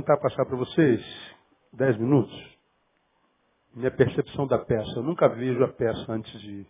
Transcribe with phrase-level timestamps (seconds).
[0.00, 1.04] tentar passar para vocês,
[1.74, 2.34] dez minutos,
[3.74, 4.90] minha percepção da peça.
[4.96, 6.66] Eu nunca vejo a peça antes de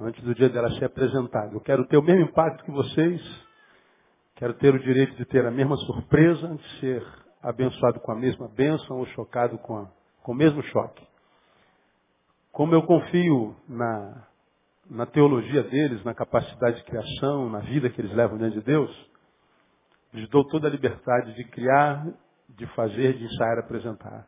[0.00, 1.54] antes do dia dela ser apresentada.
[1.54, 3.22] Eu quero ter o mesmo impacto que vocês,
[4.34, 7.06] quero ter o direito de ter a mesma surpresa, de ser
[7.40, 9.88] abençoado com a mesma bênção ou chocado com, a,
[10.24, 11.06] com o mesmo choque.
[12.50, 14.26] Como eu confio na,
[14.90, 19.11] na teologia deles, na capacidade de criação, na vida que eles levam diante de Deus,
[20.12, 22.06] lhes dou toda a liberdade de criar,
[22.50, 24.26] de fazer, de ensaiar, apresentar.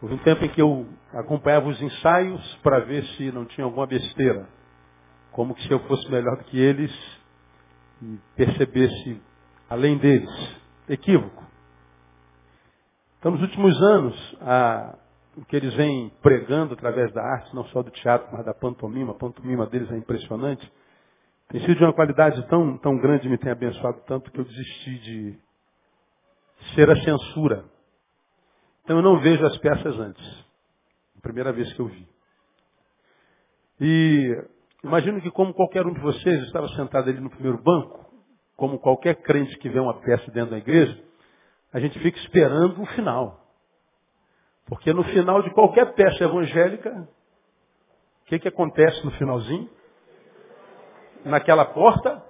[0.00, 3.86] Houve um tempo em que eu acompanhava os ensaios para ver se não tinha alguma
[3.86, 4.48] besteira.
[5.32, 6.92] Como que se eu fosse melhor do que eles
[8.02, 9.20] e percebesse
[9.68, 10.30] além deles.
[10.88, 11.44] Equívoco.
[13.18, 14.98] Então, nos últimos anos, a,
[15.36, 19.12] o que eles vêm pregando através da arte, não só do teatro, mas da pantomima,
[19.12, 20.70] a pantomima deles é impressionante,
[21.48, 24.98] tem sido de uma qualidade tão, tão grande, me tem abençoado tanto, que eu desisti
[24.98, 25.38] de
[26.74, 27.64] ser a censura.
[28.82, 30.46] Então eu não vejo as peças antes.
[31.22, 32.08] Primeira vez que eu vi.
[33.80, 34.44] E
[34.82, 38.06] imagino que como qualquer um de vocês estava sentado ali no primeiro banco,
[38.56, 41.02] como qualquer crente que vê uma peça dentro da igreja,
[41.72, 43.44] a gente fica esperando o final.
[44.66, 47.08] Porque no final de qualquer peça evangélica,
[48.22, 49.70] o que, que acontece no finalzinho?
[51.26, 52.24] Naquela porta,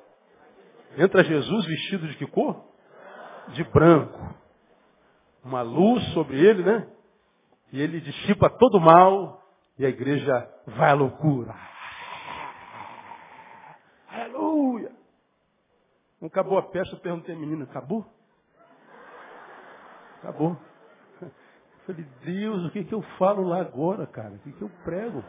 [0.97, 2.65] entra Jesus vestido de que cor?
[3.49, 4.35] De branco.
[5.45, 6.89] Uma luz sobre ele, né?
[7.71, 9.43] E ele dissipa todo o mal
[9.79, 11.55] e a igreja vai à loucura.
[14.09, 14.91] Aleluia!
[16.19, 18.07] Não acabou a peça, eu perguntei à menina, acabou?
[20.21, 20.57] Acabou.
[21.87, 24.33] Falei, Deus, o que, que eu falo lá agora, cara?
[24.37, 25.23] O que, que eu prego?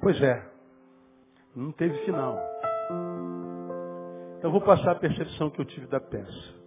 [0.00, 0.42] Pois é,
[1.54, 2.38] não teve final.
[4.38, 6.60] Então vou passar a percepção que eu tive da peça.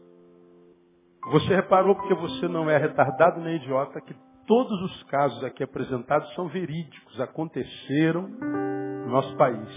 [1.31, 4.13] Você reparou porque você não é retardado nem idiota que
[4.45, 9.69] todos os casos aqui apresentados são verídicos, aconteceram no nosso país.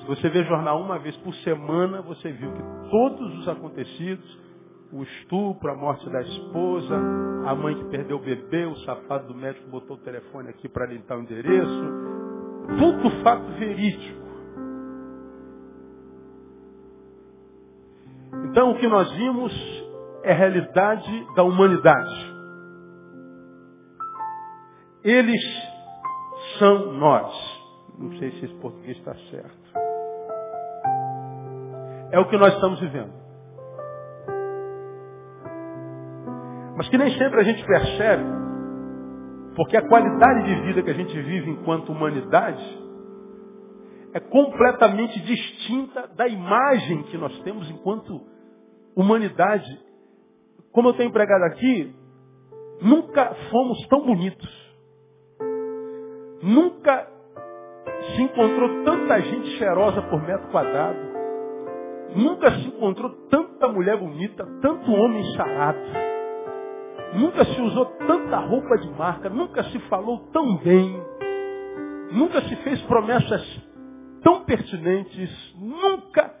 [0.00, 4.40] Se você vê jornal uma vez por semana, você viu que todos os acontecidos,
[4.94, 6.96] o estupro, a morte da esposa,
[7.46, 10.86] a mãe que perdeu o bebê, o safado do médico botou o telefone aqui para
[10.86, 11.84] limpar o endereço,
[12.78, 14.24] tudo fato verídico.
[18.50, 19.52] Então o que nós vimos
[20.22, 22.34] é a realidade da humanidade.
[25.02, 25.42] Eles
[26.58, 27.34] são nós.
[27.98, 29.64] Não sei se esse português está certo
[32.14, 33.23] é o que nós estamos vivendo.
[36.76, 38.24] Mas que nem sempre a gente percebe,
[39.54, 42.84] porque a qualidade de vida que a gente vive enquanto humanidade
[44.12, 48.20] é completamente distinta da imagem que nós temos enquanto
[48.96, 49.68] humanidade.
[50.72, 51.94] Como eu tenho pregado aqui,
[52.80, 54.64] nunca fomos tão bonitos.
[56.42, 57.08] Nunca
[58.14, 60.98] se encontrou tanta gente cheirosa por metro quadrado.
[62.14, 66.13] Nunca se encontrou tanta mulher bonita, tanto homem sarado.
[67.14, 71.00] Nunca se usou tanta roupa de marca, nunca se falou tão bem.
[72.12, 73.42] Nunca se fez promessas
[74.22, 76.34] tão pertinentes, nunca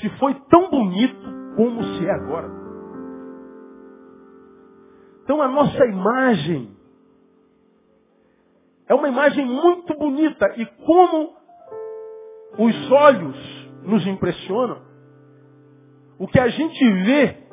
[0.00, 2.50] se foi tão bonito como se é agora.
[5.22, 6.76] Então a nossa imagem
[8.86, 11.36] é uma imagem muito bonita e como
[12.58, 13.36] os olhos
[13.82, 14.82] nos impressionam,
[16.18, 17.47] o que a gente vê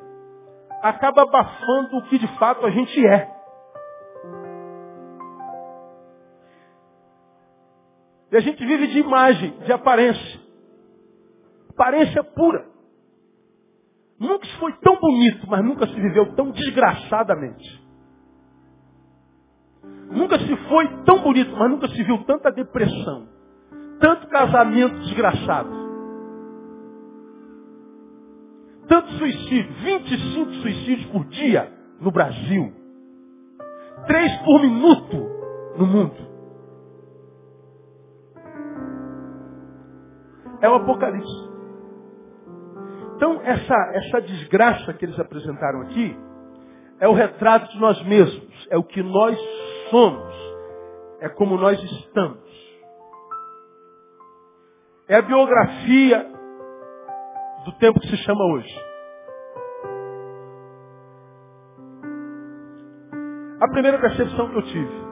[0.90, 3.34] acaba abafando o que de fato a gente é.
[8.32, 10.40] E a gente vive de imagem, de aparência.
[11.70, 12.66] Aparência pura.
[14.20, 17.84] Nunca se foi tão bonito, mas nunca se viveu tão desgraçadamente.
[20.12, 23.28] Nunca se foi tão bonito, mas nunca se viu tanta depressão.
[24.00, 25.85] Tanto casamento desgraçado.
[28.88, 32.72] Tanto suicídio, 25 suicídios por dia no Brasil.
[34.06, 35.18] Três por minuto
[35.78, 36.16] no mundo.
[40.62, 41.50] É o Apocalipse.
[43.16, 46.16] Então, essa, essa desgraça que eles apresentaram aqui
[47.00, 48.68] é o retrato de nós mesmos.
[48.70, 49.38] É o que nós
[49.90, 50.36] somos.
[51.22, 52.46] É como nós estamos.
[55.08, 56.35] É a biografia
[57.66, 58.86] do tempo que se chama hoje.
[63.60, 65.06] A primeira percepção que eu tive.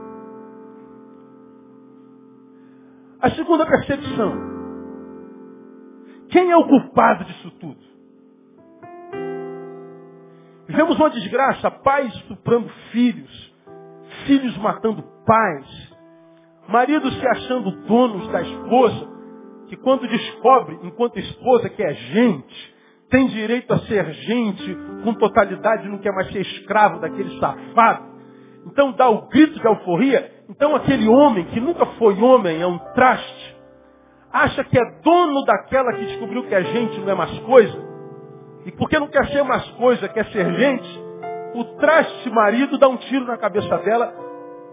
[3.20, 4.54] A segunda percepção.
[6.30, 7.94] Quem é o culpado disso tudo?
[10.68, 13.56] Vivemos uma desgraça, pais estuprando filhos,
[14.26, 15.96] filhos matando pais,
[16.68, 19.13] maridos se achando donos da esposa,
[19.68, 22.74] que quando descobre, enquanto esposa, que é gente,
[23.10, 28.14] tem direito a ser gente com totalidade, não quer mais ser escravo daquele safado.
[28.66, 30.32] Então dá o grito de alforria.
[30.50, 33.56] Então aquele homem que nunca foi homem, é um traste,
[34.32, 37.94] acha que é dono daquela que descobriu que a gente não é mais coisa.
[38.66, 41.04] E porque não quer ser mais coisa, quer ser gente,
[41.54, 44.14] o traste marido dá um tiro na cabeça dela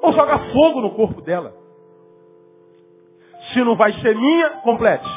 [0.01, 1.60] ou joga fogo no corpo dela.
[3.53, 5.09] Se não vai ser minha, complete.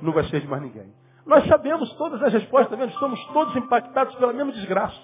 [0.00, 0.92] Não vai ser de mais ninguém.
[1.26, 4.96] Nós sabemos todas as respostas, tá estamos todos impactados pela mesma desgraça.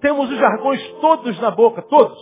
[0.00, 2.18] Temos os jargões todos na boca, todos.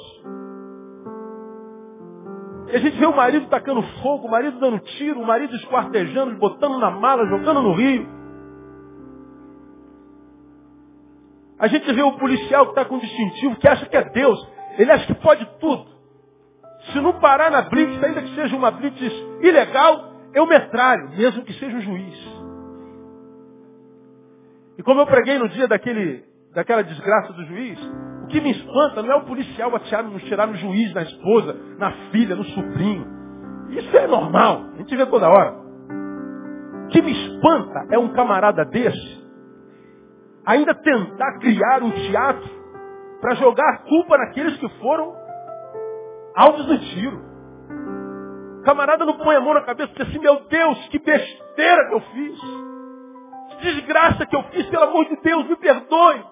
[2.68, 6.38] E a gente vê o marido tacando fogo, o marido dando tiro, o marido esquartejando,
[6.38, 8.06] botando na mala, jogando no rio.
[11.58, 14.48] A gente vê o policial que está com distintivo, que acha que é Deus.
[14.78, 15.89] Ele acha que pode tudo.
[16.92, 19.00] Se não parar na blitz, ainda que seja uma blitz
[19.40, 22.40] ilegal, eu metralho, mesmo que seja o juiz.
[24.78, 27.78] E como eu preguei no dia daquele, daquela desgraça do juiz,
[28.24, 31.92] o que me espanta não é o policial atirar, tirar no juiz, na esposa, na
[32.10, 33.06] filha, no sobrinho.
[33.70, 35.54] Isso é normal, a gente vê toda hora.
[36.84, 39.20] O que me espanta é um camarada desse
[40.44, 42.48] ainda tentar criar um teatro
[43.20, 45.14] para jogar a culpa naqueles que foram
[46.40, 47.20] alvos do tiro.
[48.64, 51.94] Camarada não põe a mão na cabeça e diz assim, meu Deus, que besteira que
[51.94, 52.40] eu fiz.
[53.50, 56.24] Que desgraça que eu fiz, pelo amor de Deus, me perdoe.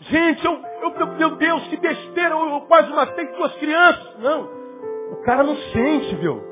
[0.00, 4.18] Gente, eu, eu meu Deus, que besteira, eu, eu quase matei duas crianças.
[4.18, 4.48] Não,
[5.12, 6.42] o cara não sente, viu?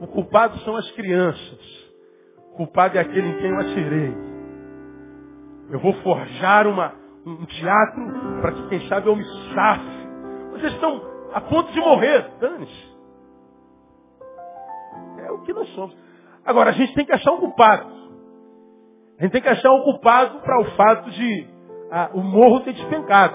[0.00, 1.90] O culpado são as crianças.
[2.52, 4.14] O culpado é aquele em quem eu atirei.
[5.70, 6.94] Eu vou forjar uma,
[7.26, 8.02] um teatro
[8.40, 10.00] para que, quem sabe, eu me safe.
[10.52, 12.30] Vocês estão a ponto de morrer.
[12.40, 12.90] Dane-se
[15.32, 15.96] o que nós somos.
[16.44, 17.86] Agora, a gente tem que achar um culpado.
[19.18, 21.46] A gente tem que achar um culpado para o fato de
[21.90, 23.34] ah, o morro ter despencado.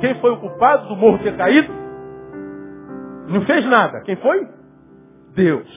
[0.00, 1.72] Quem foi o culpado do morro ter caído?
[3.28, 4.00] Não fez nada.
[4.02, 4.48] Quem foi?
[5.34, 5.68] Deus.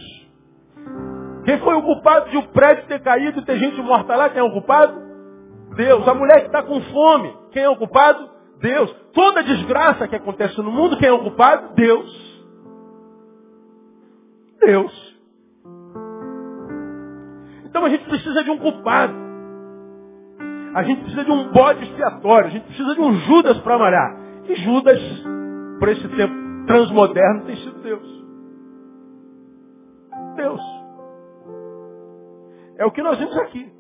[1.44, 4.30] Quem foi o culpado de o prédio ter caído e ter gente morta lá?
[4.30, 5.00] Quem é o culpado?
[5.76, 6.08] Deus.
[6.08, 7.36] A mulher que está com fome.
[7.52, 8.35] Quem é o culpado?
[8.60, 8.92] Deus.
[9.14, 11.74] Toda desgraça que acontece no mundo, quem é o culpado?
[11.76, 12.44] Deus.
[14.60, 15.16] Deus.
[17.66, 19.14] Então a gente precisa de um culpado.
[20.74, 22.48] A gente precisa de um bode expiatório.
[22.48, 24.18] A gente precisa de um Judas para malhar.
[24.48, 25.00] E Judas,
[25.80, 26.34] por esse tempo
[26.68, 28.26] transmoderno, tem sido Deus.
[30.36, 30.62] Deus.
[32.78, 33.72] É o que nós vimos aqui.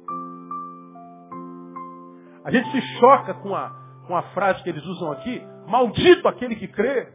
[2.46, 3.72] A gente se choca com a,
[4.05, 5.45] com a frase que eles usam aqui.
[5.67, 7.07] Maldito aquele que crê.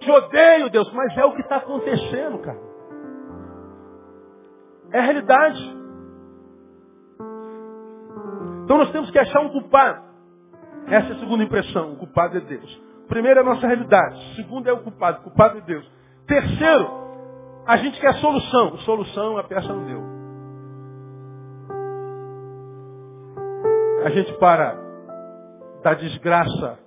[0.00, 2.60] Te odeio, Deus, mas é o que está acontecendo, cara.
[4.92, 5.76] É a realidade.
[8.64, 10.04] Então nós temos que achar um culpado.
[10.88, 11.92] Essa é a segunda impressão.
[11.92, 12.82] O culpado é Deus.
[13.08, 14.36] Primeiro é a nossa realidade.
[14.36, 15.20] Segundo é o culpado.
[15.20, 15.88] O culpado é Deus.
[16.26, 16.88] Terceiro,
[17.66, 18.76] a gente quer solução.
[18.78, 20.15] Solução a peça não deu.
[24.06, 24.78] A gente para
[25.82, 26.78] da desgraça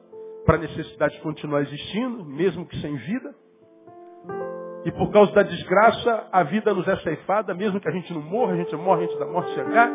[0.45, 3.35] para a necessidade de continuar existindo, mesmo que sem vida.
[4.85, 8.21] E por causa da desgraça, a vida nos é ceifada, mesmo que a gente não
[8.21, 9.91] morra, a gente morre antes da morte chegar.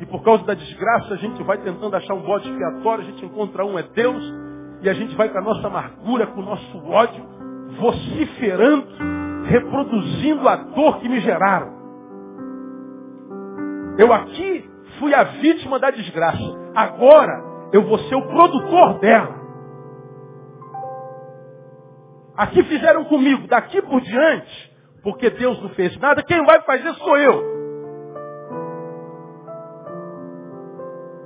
[0.00, 3.24] E por causa da desgraça, a gente vai tentando achar um bode expiatório, a gente
[3.24, 4.22] encontra um, é Deus,
[4.82, 7.24] e a gente vai com a nossa amargura, com o nosso ódio,
[7.80, 8.86] vociferando,
[9.46, 11.72] reproduzindo a dor que me geraram.
[13.96, 14.61] Eu aqui
[15.02, 16.38] fui a vítima da desgraça.
[16.76, 17.42] Agora
[17.72, 19.42] eu vou ser o produtor dela.
[22.36, 27.16] Aqui fizeram comigo, daqui por diante, porque Deus não fez nada, quem vai fazer sou
[27.18, 27.52] eu.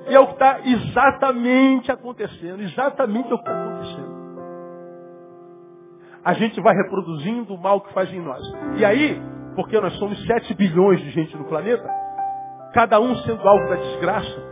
[0.09, 4.17] E é o que está exatamente acontecendo, exatamente o que está acontecendo.
[6.25, 8.43] A gente vai reproduzindo o mal que faz em nós.
[8.79, 9.21] E aí,
[9.55, 11.89] porque nós somos 7 bilhões de gente no planeta,
[12.77, 14.43] cada um sendo alvo da desgraça,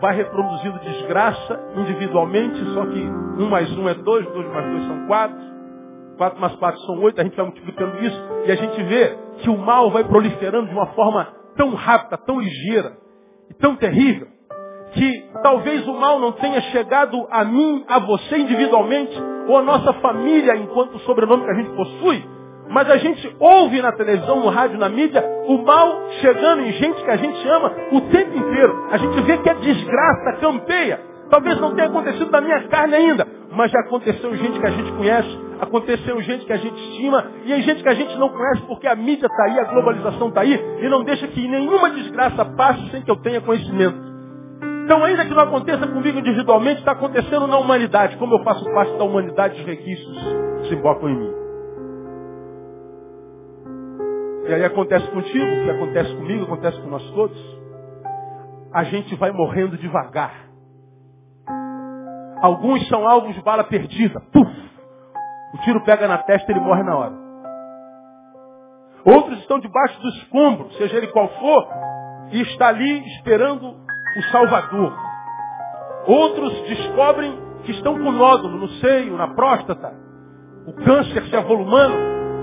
[0.00, 5.06] vai reproduzindo desgraça individualmente, só que um mais um é dois, dois mais dois são
[5.06, 5.48] quatro,
[6.16, 9.48] 4 mais 4 são 8, a gente vai multiplicando isso e a gente vê que
[9.48, 12.96] o mal vai proliferando de uma forma tão rápida, tão ligeira
[13.48, 14.26] e tão terrível,
[14.94, 19.16] que talvez o mal não tenha chegado a mim, a você individualmente,
[19.46, 22.37] ou a nossa família enquanto sobrenome que a gente possui,
[22.70, 27.02] Mas a gente ouve na televisão, no rádio, na mídia, o mal chegando em gente
[27.02, 28.88] que a gente ama o tempo inteiro.
[28.90, 31.00] A gente vê que é desgraça, campeia.
[31.30, 34.90] Talvez não tenha acontecido na minha carne ainda, mas já aconteceu gente que a gente
[34.92, 38.62] conhece, aconteceu gente que a gente estima, e em gente que a gente não conhece
[38.62, 42.44] porque a mídia está aí, a globalização está aí, e não deixa que nenhuma desgraça
[42.44, 44.08] passe sem que eu tenha conhecimento.
[44.84, 48.16] Então, ainda que não aconteça comigo individualmente, está acontecendo na humanidade.
[48.16, 50.18] Como eu faço parte da humanidade, os requisitos
[50.66, 51.47] se embocam em mim.
[54.48, 57.58] E aí acontece contigo, que acontece comigo, acontece com nós todos.
[58.72, 60.48] A gente vai morrendo devagar.
[62.40, 64.20] Alguns são alvos de bala perdida.
[64.32, 64.50] Puf!
[65.52, 67.14] O tiro pega na testa e ele morre na hora.
[69.04, 71.68] Outros estão debaixo do escombro, seja ele qual for,
[72.32, 74.96] e está ali esperando o Salvador.
[76.06, 79.92] Outros descobrem que estão com nódulo no seio, na próstata,
[80.66, 81.96] o câncer se avolumando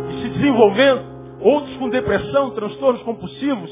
[0.10, 1.15] e se desenvolvendo.
[1.46, 3.70] Outros com depressão, transtornos compulsivos,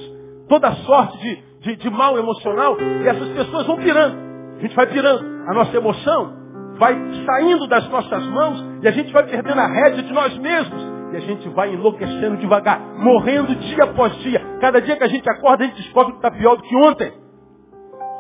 [0.48, 2.78] toda sorte de, de, de mal emocional.
[2.80, 4.16] E essas pessoas vão pirando.
[4.58, 5.26] A gente vai pirando.
[5.50, 6.34] A nossa emoção
[6.78, 10.84] vai saindo das nossas mãos e a gente vai perdendo a rédea de nós mesmos.
[11.14, 14.40] E a gente vai enlouquecendo devagar, morrendo dia após dia.
[14.62, 17.12] Cada dia que a gente acorda, a gente descobre que está pior do que ontem.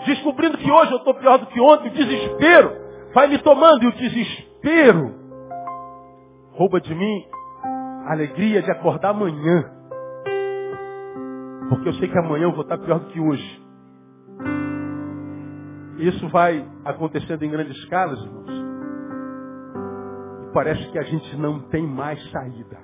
[0.07, 2.71] Descobrindo que hoje eu estou pior do que ontem, o desespero
[3.13, 5.13] vai me tomando e o desespero
[6.53, 7.23] rouba de mim
[8.05, 9.71] a alegria de acordar amanhã.
[11.69, 13.63] Porque eu sei que amanhã eu vou estar pior do que hoje.
[15.97, 18.51] Isso vai acontecendo em grandes escalas, irmãos.
[20.43, 22.77] E parece que a gente não tem mais saída.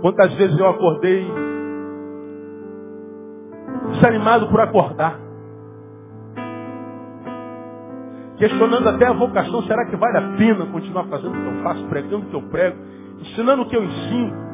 [0.00, 1.26] Quantas vezes eu acordei
[3.92, 5.25] desanimado por acordar?
[8.38, 11.84] Questionando até a vocação, será que vale a pena continuar fazendo o que eu faço,
[11.86, 12.76] pregando o que eu prego,
[13.20, 14.46] ensinando o que eu ensino?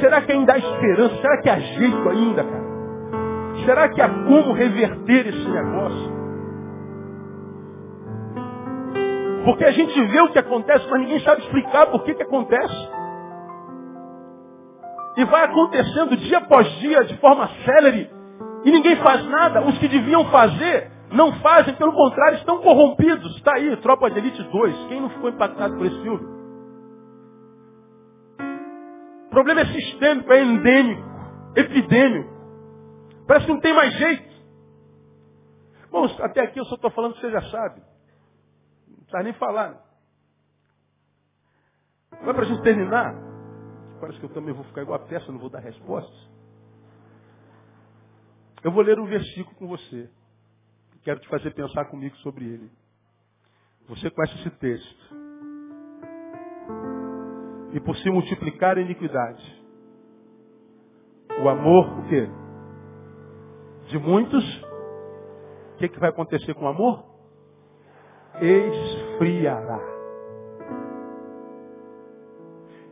[0.00, 1.16] Será que ainda há esperança?
[1.16, 2.70] Será que há jeito ainda, cara?
[3.64, 6.20] Será que há como reverter esse negócio?
[9.44, 12.88] Porque a gente vê o que acontece, mas ninguém sabe explicar por que, que acontece.
[15.16, 18.10] E vai acontecendo dia após dia, de forma célere,
[18.64, 19.62] e ninguém faz nada.
[19.62, 23.36] Os que deviam fazer não fazem, pelo contrário, estão corrompidos.
[23.36, 24.88] Está aí, Tropa de Elite 2.
[24.88, 26.40] Quem não ficou impactado por esse filme?
[29.26, 31.08] O problema é sistêmico, é endêmico,
[31.56, 32.30] epidêmico.
[33.26, 34.30] Parece que não tem mais jeito.
[35.90, 37.82] Bom, até aqui eu só estou falando que você já sabe.
[38.88, 39.80] Não precisa nem falar.
[42.22, 43.14] Mas para a gente terminar,
[44.00, 46.30] parece que eu também vou ficar igual a peça, não vou dar respostas.
[48.62, 50.10] Eu vou ler um versículo com você.
[51.02, 52.70] Quero te fazer pensar comigo sobre ele.
[53.88, 55.14] Você conhece esse texto.
[57.72, 59.64] E por se multiplicar a iniquidade,
[61.42, 62.28] o amor, o quê?
[63.88, 64.44] De muitos,
[65.74, 67.04] o que, que vai acontecer com o amor?
[68.40, 69.80] Esfriará.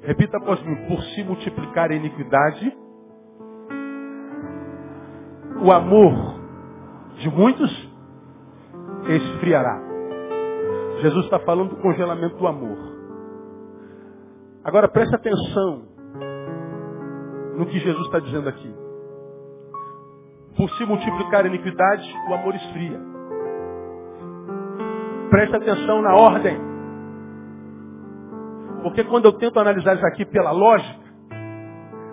[0.03, 2.77] Repita após mim, por se multiplicar a iniquidade,
[5.61, 6.39] o amor
[7.17, 7.88] de muitos
[9.09, 9.81] esfriará.
[11.01, 12.77] Jesus está falando do congelamento do amor.
[14.65, 15.83] Agora preste atenção
[17.57, 18.75] no que Jesus está dizendo aqui.
[20.57, 23.01] Por se multiplicar a iniquidade, o amor esfria.
[25.31, 26.59] Preste atenção na ordem.
[28.83, 31.09] Porque quando eu tento analisar isso aqui pela lógica,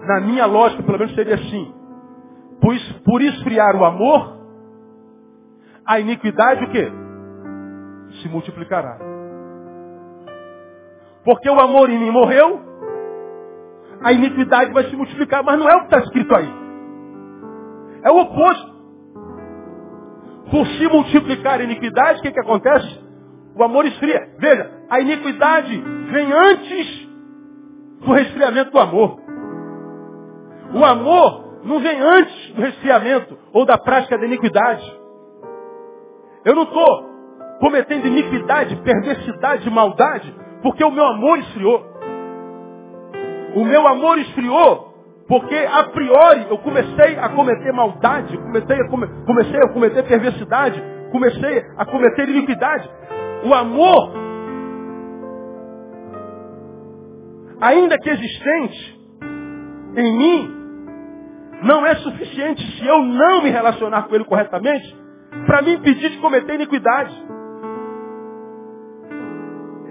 [0.06, 1.74] na minha lógica, pelo menos seria assim.
[2.62, 4.45] Por, por esfriar o amor,
[5.86, 6.92] a iniquidade o quê?
[8.22, 8.98] Se multiplicará.
[11.24, 12.62] Porque o amor em mim morreu,
[14.02, 16.54] a iniquidade vai se multiplicar, mas não é o que está escrito aí.
[18.04, 18.76] É o oposto.
[20.52, 23.04] Por se multiplicar a iniquidade, o que, que acontece?
[23.56, 24.36] O amor esfria.
[24.38, 25.78] Veja, a iniquidade
[26.12, 27.10] vem antes
[28.02, 29.20] do resfriamento do amor.
[30.74, 35.05] O amor não vem antes do resfriamento ou da prática da iniquidade.
[36.46, 37.16] Eu não estou
[37.60, 41.84] cometendo iniquidade, perversidade, maldade, porque o meu amor esfriou.
[43.56, 44.94] O meu amor esfriou
[45.28, 50.84] porque a priori eu comecei a cometer maldade, comecei a, come, comecei a cometer perversidade,
[51.12, 52.88] comecei a cometer iniquidade.
[53.44, 54.12] O amor,
[57.60, 59.00] ainda que existente
[59.98, 60.56] em mim,
[61.64, 65.05] não é suficiente se eu não me relacionar com ele corretamente
[65.46, 67.26] para me impedir de cometer iniquidade.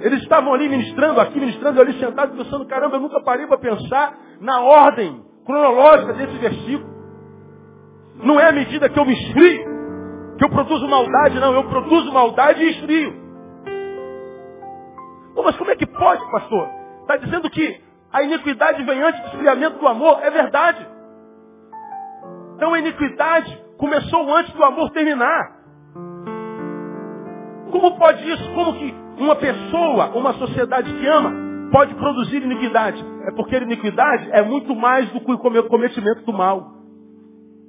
[0.01, 4.19] Eles estavam ali ministrando, aqui ministrando, ali sentados, pensando, caramba, eu nunca parei para pensar
[4.41, 6.95] na ordem cronológica desse versículo.
[8.17, 9.65] Não é a medida que eu me esfrio,
[10.39, 11.55] que eu produzo maldade, não.
[11.55, 13.25] Eu produzo maldade e esfrio.
[15.35, 16.69] Pô, mas como é que pode, pastor?
[17.01, 17.81] Está dizendo que
[18.13, 20.19] a iniquidade vem antes do esfriamento do amor.
[20.23, 20.87] É verdade.
[22.57, 25.65] Então a iniquidade começou antes do amor terminar.
[27.71, 28.55] Como pode isso?
[28.55, 31.33] Como que uma pessoa, uma sociedade que ama,
[31.73, 33.05] pode produzir iniquidade?
[33.27, 35.39] É porque iniquidade é muito mais do que o
[35.69, 36.73] cometimento do mal.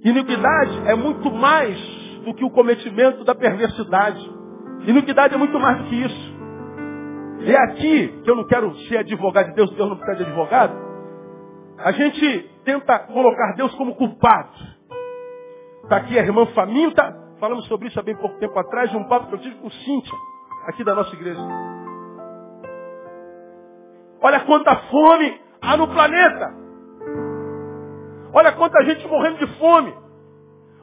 [0.04, 1.80] Iniquidade é muito mais
[2.24, 4.20] do que o cometimento da perversidade.
[4.88, 6.36] Iniquidade é muito mais do que isso.
[7.40, 10.24] E é aqui, que eu não quero ser advogado de Deus, Deus não precisa de
[10.30, 10.74] advogado,
[11.78, 14.75] a gente tenta colocar Deus como culpado.
[15.86, 19.28] Está aqui a irmã faminta, falamos sobre isso há bem pouco tempo atrás, um papo
[19.28, 20.18] que eu tive com Cíntia,
[20.66, 21.40] aqui da nossa igreja.
[24.20, 26.56] Olha quanta fome há no planeta.
[28.34, 29.94] Olha quanta gente morrendo de fome.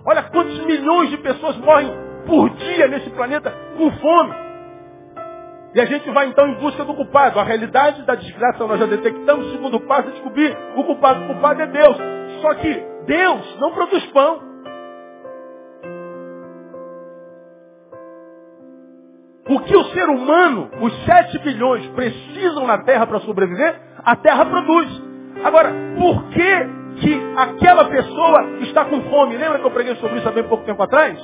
[0.07, 1.93] Olha quantos milhões de pessoas morrem
[2.25, 4.35] por dia nesse planeta com fome.
[5.75, 7.41] E a gente vai então em busca do culpado.
[7.41, 9.49] A realidade da desgraça nós já detectamos.
[9.49, 11.25] O segundo passo é descobrir o culpado.
[11.25, 11.97] O culpado é Deus.
[12.41, 14.52] Só que Deus não produz pão.
[19.53, 24.47] O que o ser humano, os 7 bilhões, precisam na Terra para sobreviver, a Terra
[24.47, 24.89] produz.
[25.45, 29.37] Agora, por que, que aquela pessoa está com fome?
[29.37, 31.23] Lembra que eu preguei sobre isso há bem pouco tempo atrás?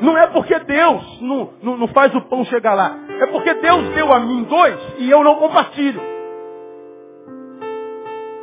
[0.00, 2.98] Não é porque Deus não, não, não faz o pão chegar lá.
[3.20, 6.02] É porque Deus deu a mim dois e eu não compartilho.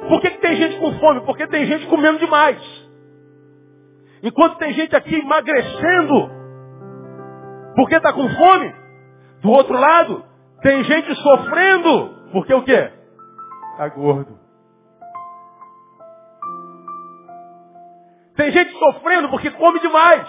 [0.08, 1.20] Por que, que tem gente com fome?
[1.26, 2.62] Porque tem gente comendo demais.
[4.24, 6.32] Enquanto tem gente aqui emagrecendo,
[7.76, 8.81] porque está com fome,
[9.42, 10.24] do outro lado,
[10.62, 12.92] tem gente sofrendo, porque o quê?
[13.72, 14.40] Está gordo.
[18.36, 20.28] Tem gente sofrendo porque come demais.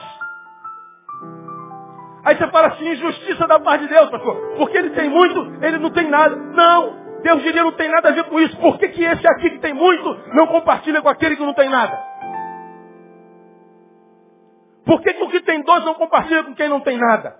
[2.24, 4.36] Aí você fala assim, injustiça da parte de Deus, pastor.
[4.56, 6.36] Porque ele tem muito, ele não tem nada.
[6.36, 8.56] Não, Deus diria não tem nada a ver com isso.
[8.58, 11.68] Por que, que esse aqui que tem muito não compartilha com aquele que não tem
[11.68, 11.98] nada?
[14.84, 17.36] Por que, que o que tem dois não compartilha com quem não tem nada?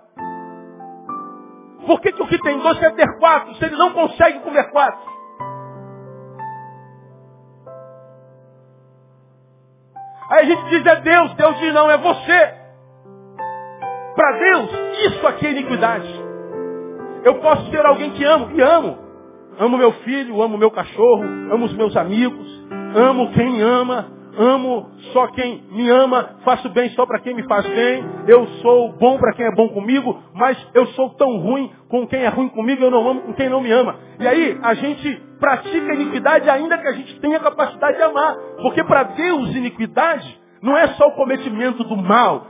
[1.85, 4.71] Por que, que o que tem dois quer ter quatro, se ele não consegue comer
[4.71, 5.13] quatro?
[10.29, 12.53] Aí a gente diz é Deus, Deus diz não, é você.
[14.15, 14.71] Para Deus,
[15.07, 16.23] isso aqui é iniquidade.
[17.23, 18.97] Eu posso ser alguém que amo, e amo.
[19.59, 22.47] Amo meu filho, amo meu cachorro, amo os meus amigos,
[22.95, 27.65] amo quem ama, amo só quem me ama, faço bem só para quem me faz
[27.67, 32.07] bem, eu sou bom para quem é bom comigo, mas eu sou tão ruim com
[32.07, 33.95] quem é ruim comigo, eu não amo com quem não me ama.
[34.19, 38.35] E aí a gente pratica iniquidade ainda que a gente tenha capacidade de amar.
[38.61, 42.47] Porque para Deus iniquidade não é só o cometimento do mal,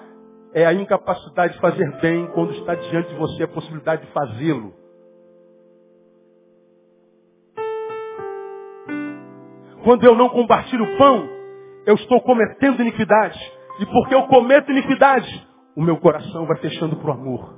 [0.54, 4.74] é a incapacidade de fazer bem quando está diante de você a possibilidade de fazê-lo.
[9.84, 11.28] Quando eu não compartilho o pão,
[11.86, 13.40] eu estou cometendo iniquidade.
[13.80, 17.54] E porque eu cometo iniquidade, o meu coração vai fechando para o amor.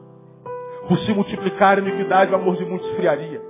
[0.88, 3.42] Por se multiplicar a iniquidade, o amor de muitos esfriaria.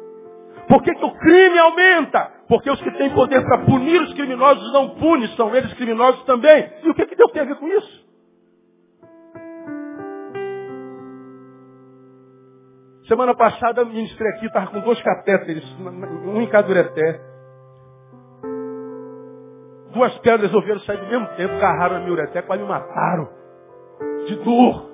[0.67, 2.31] Por que, que o crime aumenta?
[2.47, 6.71] Porque os que têm poder para punir os criminosos não punem, são eles criminosos também.
[6.83, 8.05] E o que, que Deus tem a ver com isso?
[13.07, 17.34] Semana passada ministrei aqui, estava com dois catéteres, um em cada ureté.
[19.95, 23.29] Duas pedras resolveram sair do mesmo tempo, agarraram a minha ureté, quase me mataram.
[24.27, 24.91] De dor.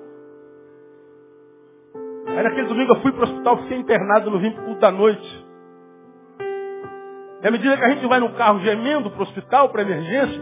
[2.28, 5.46] Aí naquele domingo eu fui para o hospital, fiquei internado no 20 da noite.
[7.42, 10.40] E à medida que a gente vai no carro gemendo para o hospital, para emergência,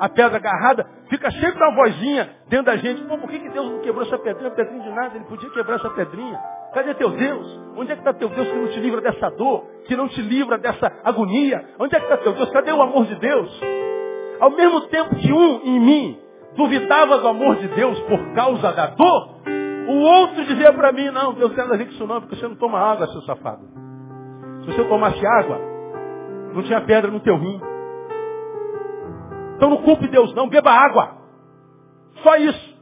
[0.00, 3.02] a pedra agarrada, fica sempre uma vozinha dentro da gente.
[3.02, 4.50] Pô, por que, que Deus não quebrou essa pedrinha?
[4.52, 6.40] Pedrinha de nada, ele podia quebrar essa pedrinha.
[6.72, 7.60] Cadê teu Deus?
[7.76, 9.66] Onde é que está teu Deus que não te livra dessa dor?
[9.86, 11.62] Que não te livra dessa agonia?
[11.78, 12.50] Onde é que está teu Deus?
[12.50, 13.60] Cadê o amor de Deus?
[14.40, 16.18] Ao mesmo tempo que um em mim
[16.56, 19.38] duvidava do amor de Deus por causa da dor,
[19.88, 22.36] o outro dizia para mim, não, Deus tem nada a ver com isso não, porque
[22.36, 23.62] você não toma água, seu safado.
[24.60, 25.58] Se você tomasse água,
[26.52, 27.60] não tinha pedra no teu rim.
[29.56, 31.16] Então não culpe Deus não, beba água.
[32.22, 32.78] Só isso.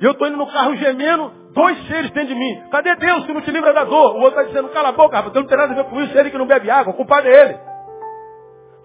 [0.00, 2.62] Eu estou indo no carro gemendo, dois seres dentro de mim.
[2.70, 4.14] Cadê Deus que não te livra da dor?
[4.14, 6.16] O outro está dizendo, cala a boca, rapaz, não tem nada a ver com isso,
[6.16, 7.67] ele que não bebe água, o culpado é ele.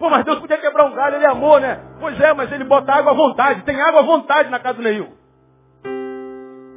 [0.04, 1.80] Pô, mas Deus podia quebrar um galho, ele amor, né?
[1.98, 3.62] Pois é, mas ele bota água à vontade.
[3.62, 5.08] Tem água à vontade na casa do Neil.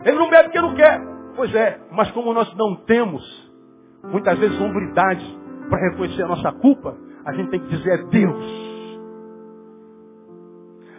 [0.06, 1.02] Ele não bebe porque não quer.
[1.36, 3.22] Pois é, mas como nós não temos,
[4.06, 5.26] muitas vezes, hombridade
[5.70, 8.46] para reconhecer a nossa culpa, a gente tem que dizer é Deus.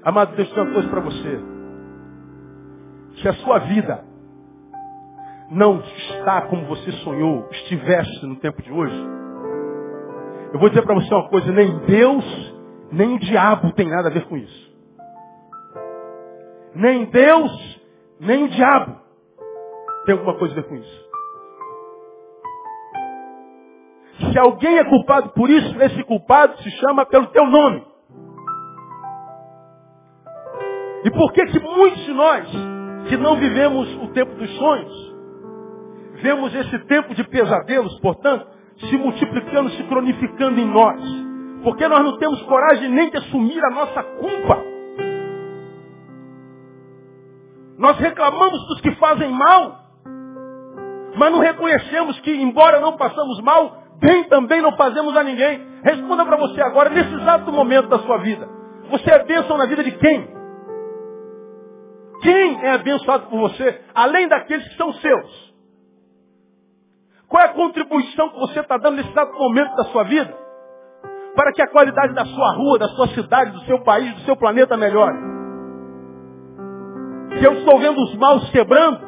[0.04, 1.40] Amado, Deus tem uma coisa para você.
[3.22, 4.04] Se a sua vida
[5.50, 9.02] não está como você sonhou, estivesse no tempo de hoje,
[10.52, 12.54] eu vou dizer para você uma coisa, nem Deus,
[12.90, 14.68] nem o diabo tem nada a ver com isso.
[16.74, 17.80] Nem Deus,
[18.20, 18.96] nem o diabo
[20.06, 21.08] tem alguma coisa a ver com isso.
[24.32, 27.86] Se alguém é culpado por isso, esse culpado se chama pelo teu nome.
[31.04, 32.48] E por que que muitos de nós,
[33.08, 35.16] que não vivemos o tempo dos sonhos,
[36.22, 41.00] vemos esse tempo de pesadelos, portanto, se multiplicando, se cronificando em nós?
[41.62, 44.62] Porque nós não temos coragem nem de assumir a nossa culpa.
[47.78, 49.78] Nós reclamamos dos que fazem mal,
[51.16, 55.66] mas não reconhecemos que, embora não passamos mal, bem também não fazemos a ninguém.
[55.82, 58.48] Responda para você agora, nesse exato momento da sua vida.
[58.90, 60.28] Você é bênção na vida de quem?
[62.22, 65.54] Quem é abençoado por você, além daqueles que são seus?
[67.28, 70.34] Qual é a contribuição que você está dando nesse exato momento da sua vida?
[71.34, 74.36] Para que a qualidade da sua rua, da sua cidade, do seu país, do seu
[74.36, 75.18] planeta melhore.
[77.38, 79.00] Se eu estou vendo os maus quebrando,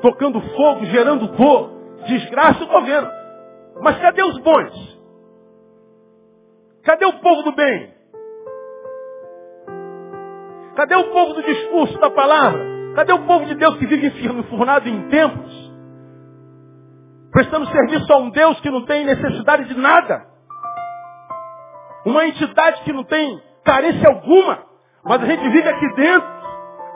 [0.00, 1.70] tocando fogo, gerando dor,
[2.06, 3.08] desgraça, eu estou vendo.
[3.82, 5.00] Mas cadê os bons?
[6.82, 7.94] Cadê o povo do bem?
[10.76, 12.64] Cadê o povo do discurso, da palavra?
[12.96, 15.69] Cadê o povo de Deus que vive enfurnado em templos?
[17.32, 20.26] Prestando serviço a um Deus que não tem necessidade de nada.
[22.04, 24.58] Uma entidade que não tem carência alguma.
[25.04, 26.28] Mas a gente vive aqui dentro,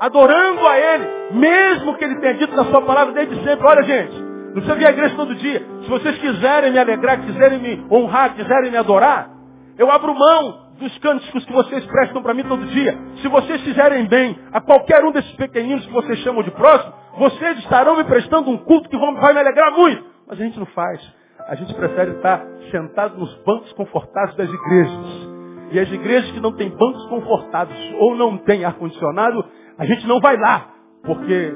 [0.01, 3.67] adorando a Ele, mesmo que Ele tenha dito na sua palavra desde sempre.
[3.67, 5.67] Olha, gente, não precisa vir à igreja todo dia.
[5.83, 9.31] Se vocês quiserem me alegrar, quiserem me honrar, quiserem me adorar,
[9.79, 12.99] eu abro mão dos cânticos que vocês prestam para mim todo dia.
[13.23, 17.59] Se vocês fizerem bem a qualquer um desses pequeninos que vocês chamam de próximo, vocês
[17.59, 20.14] estarão me prestando um culto que vai me alegrar muito.
[20.27, 21.01] Mas a gente não faz.
[21.49, 25.35] A gente prefere estar sentado nos bancos confortáveis das igrejas.
[25.73, 29.45] E as igrejas que não têm bancos confortáveis ou não têm ar-condicionado,
[29.77, 30.71] a gente não vai lá,
[31.03, 31.55] porque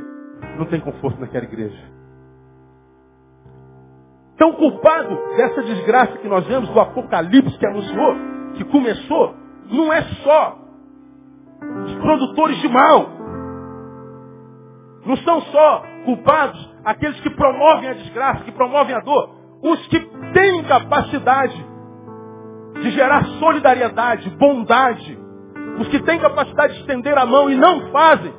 [0.59, 1.99] não tem conforto naquela igreja.
[4.35, 8.15] Então, culpado dessa desgraça que nós vemos do Apocalipse que anunciou,
[8.55, 9.35] que começou,
[9.71, 10.59] não é só
[11.85, 13.11] os produtores de mal.
[15.05, 19.31] Não são só culpados aqueles que promovem a desgraça, que promovem a dor.
[19.63, 20.01] Os que
[20.33, 21.67] têm capacidade
[22.81, 25.19] de gerar solidariedade, bondade.
[25.79, 28.33] Os que têm capacidade de estender a mão e não fazem,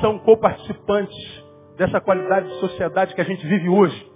[0.00, 1.44] são coparticipantes
[1.76, 4.12] dessa qualidade de sociedade que a gente vive hoje.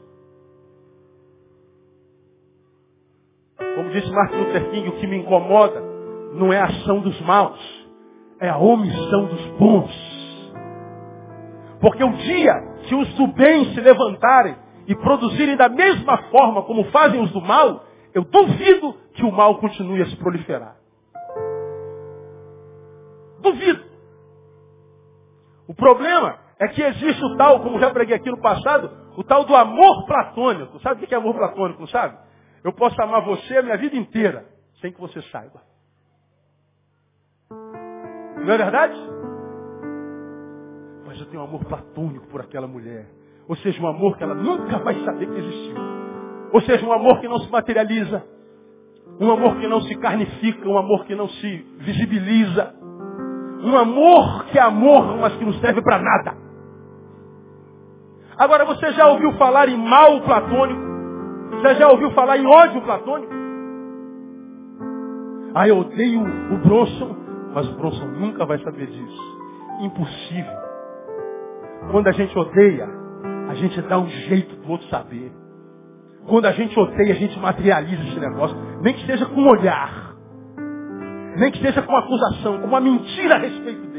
[3.77, 5.81] Como disse Martin Luther King, o que me incomoda
[6.35, 7.61] não é a ação dos maus,
[8.41, 10.12] é a omissão dos bons.
[11.81, 14.55] Porque o dia que os do bem se levantarem
[14.87, 19.57] e produzirem da mesma forma como fazem os do mal, eu duvido que o mal
[19.59, 20.76] continue a se proliferar.
[23.40, 23.83] Duvido.
[25.66, 29.44] O problema é que existe o tal, como já preguei aqui no passado, o tal
[29.44, 30.78] do amor platônico.
[30.81, 32.18] Sabe o que é amor platônico, não sabe?
[32.62, 34.44] Eu posso amar você a minha vida inteira,
[34.83, 35.62] sem que você saiba.
[37.50, 39.22] Não é verdade?
[41.12, 43.07] Mas eu tenho um amor platônico por aquela mulher.
[43.46, 45.77] Ou seja, um amor que ela nunca vai saber que existiu.
[46.51, 48.25] Ou seja, um amor que não se materializa.
[49.20, 50.66] Um amor que não se carnifica.
[50.66, 52.75] Um amor que não se visibiliza.
[53.62, 56.35] Um amor que é amor, mas que não serve para nada.
[58.38, 60.81] Agora, você já ouviu falar em mal platônico?
[61.61, 63.35] Você já ouviu falar em ódio platônico?
[65.55, 67.14] Ah, eu odeio o Bronson,
[67.53, 69.38] mas o Bronson nunca vai saber disso.
[69.83, 70.62] Impossível.
[71.90, 72.88] Quando a gente odeia,
[73.49, 75.33] a gente dá um jeito do outro saber.
[76.27, 78.57] Quando a gente odeia, a gente materializa esse negócio.
[78.81, 80.14] Nem que seja com um olhar.
[81.37, 83.92] Nem que seja com uma acusação, com uma mentira a respeito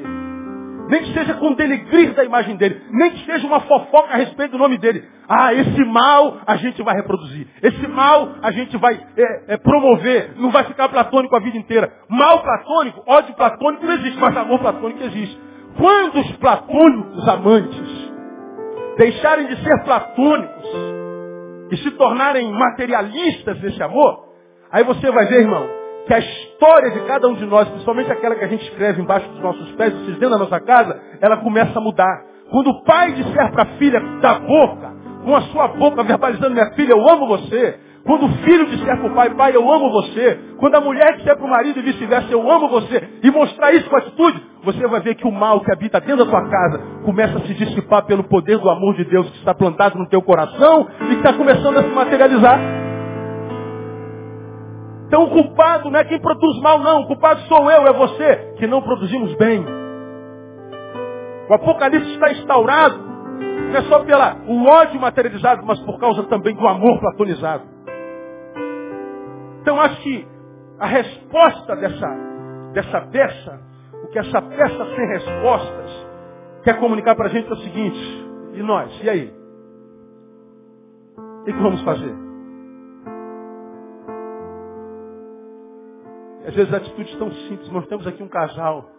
[0.88, 2.82] nem que seja com denegrir da imagem dele.
[2.92, 5.04] Nem que seja uma fofoca a respeito do nome dele.
[5.28, 7.48] Ah, esse mal a gente vai reproduzir.
[7.62, 10.34] Esse mal a gente vai é, é, promover.
[10.38, 11.92] Não vai ficar platônico a vida inteira.
[12.10, 15.40] Mal platônico, ódio platônico não existe, mas amor platônico existe.
[15.78, 18.12] Quando os platônicos amantes
[18.98, 20.66] deixarem de ser platônicos
[21.72, 24.26] e se tornarem materialistas desse amor,
[24.72, 25.68] aí você vai ver, irmão,
[26.06, 29.28] que a história de cada um de nós, principalmente aquela que a gente escreve embaixo
[29.30, 32.24] dos nossos pés, vocês dentro da nossa casa, ela começa a mudar.
[32.52, 36.72] Quando o pai disser para a filha da boca, com a sua boca verbalizando, minha
[36.74, 37.80] filha, eu amo você.
[38.06, 40.38] Quando o filho disser para o pai, pai, eu amo você.
[40.58, 43.02] Quando a mulher disser para o marido e vice-versa, eu amo você.
[43.24, 46.32] E mostrar isso com atitude, você vai ver que o mal que habita dentro da
[46.32, 49.98] tua casa começa a se dissipar pelo poder do amor de Deus que está plantado
[49.98, 52.60] no teu coração e que está começando a se materializar.
[55.08, 57.04] Então o culpado não é quem produz mal, não.
[57.04, 59.66] O culpado sou eu, é você, que não produzimos bem.
[61.50, 66.68] O Apocalipse está instaurado, não é só pelo ódio materializado, mas por causa também do
[66.68, 67.73] amor platonizado.
[69.64, 70.28] Então acho que
[70.78, 72.08] a resposta dessa,
[72.74, 73.62] dessa peça,
[74.04, 76.08] o que essa peça sem respostas
[76.66, 79.34] quer comunicar para a gente é o seguinte, e nós, e aí?
[81.18, 82.14] O que vamos fazer?
[86.46, 87.70] Às vezes atitudes tão simples.
[87.72, 88.90] Nós temos aqui um casal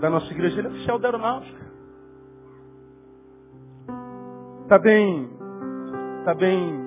[0.00, 1.64] da nossa igreja, ele é oficial da aeronáutica.
[4.64, 5.30] Está bem,
[6.18, 6.83] está bem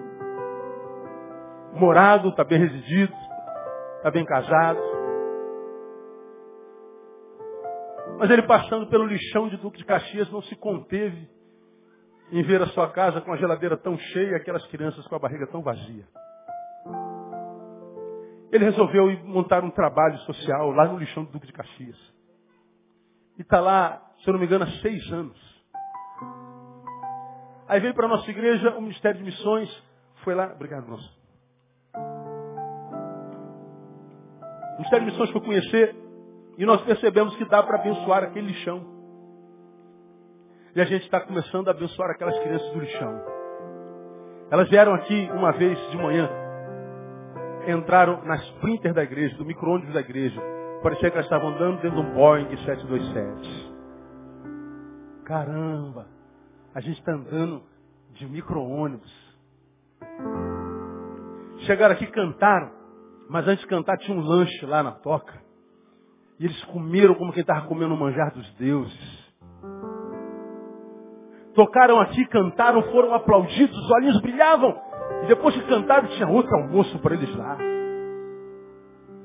[1.80, 3.14] morado, está bem residido,
[3.98, 4.80] está bem casado.
[8.20, 11.30] Mas ele passando pelo lixão de Duque de Caxias não se conteve
[12.32, 15.20] em ver a sua casa com a geladeira tão cheia e aquelas crianças com a
[15.20, 16.06] barriga tão vazia.
[18.52, 21.98] Ele resolveu ir montar um trabalho social lá no lixão do Duque de Caxias.
[23.38, 25.38] E está lá, se eu não me engano, há seis anos.
[27.68, 29.70] Aí veio para a nossa igreja o Ministério de Missões,
[30.24, 31.17] foi lá, obrigado, moço.
[34.78, 35.96] O Ministério de Missões foi conhecer
[36.58, 38.86] e nós percebemos que dá para abençoar aquele lixão.
[40.76, 43.22] E a gente está começando a abençoar aquelas crianças do lixão.
[44.52, 46.30] Elas vieram aqui uma vez de manhã,
[47.68, 50.40] entraram nas sprinter da igreja, do micro-ônibus da igreja.
[50.84, 53.74] Parecia que elas estavam andando dentro de um Boeing 727.
[55.26, 56.08] Caramba,
[56.74, 57.64] a gente está andando
[58.12, 59.12] de micro-ônibus.
[61.66, 62.77] Chegaram aqui, cantaram.
[63.30, 65.34] Mas antes de cantar tinha um lanche lá na toca.
[66.40, 69.28] E eles comeram como quem estava comendo o manjar dos deuses.
[71.56, 74.80] Tocaram aqui, cantaram, foram aplaudidos, os olhinhos brilhavam.
[75.24, 77.58] E depois que cantaram, tinha outro almoço para eles lá.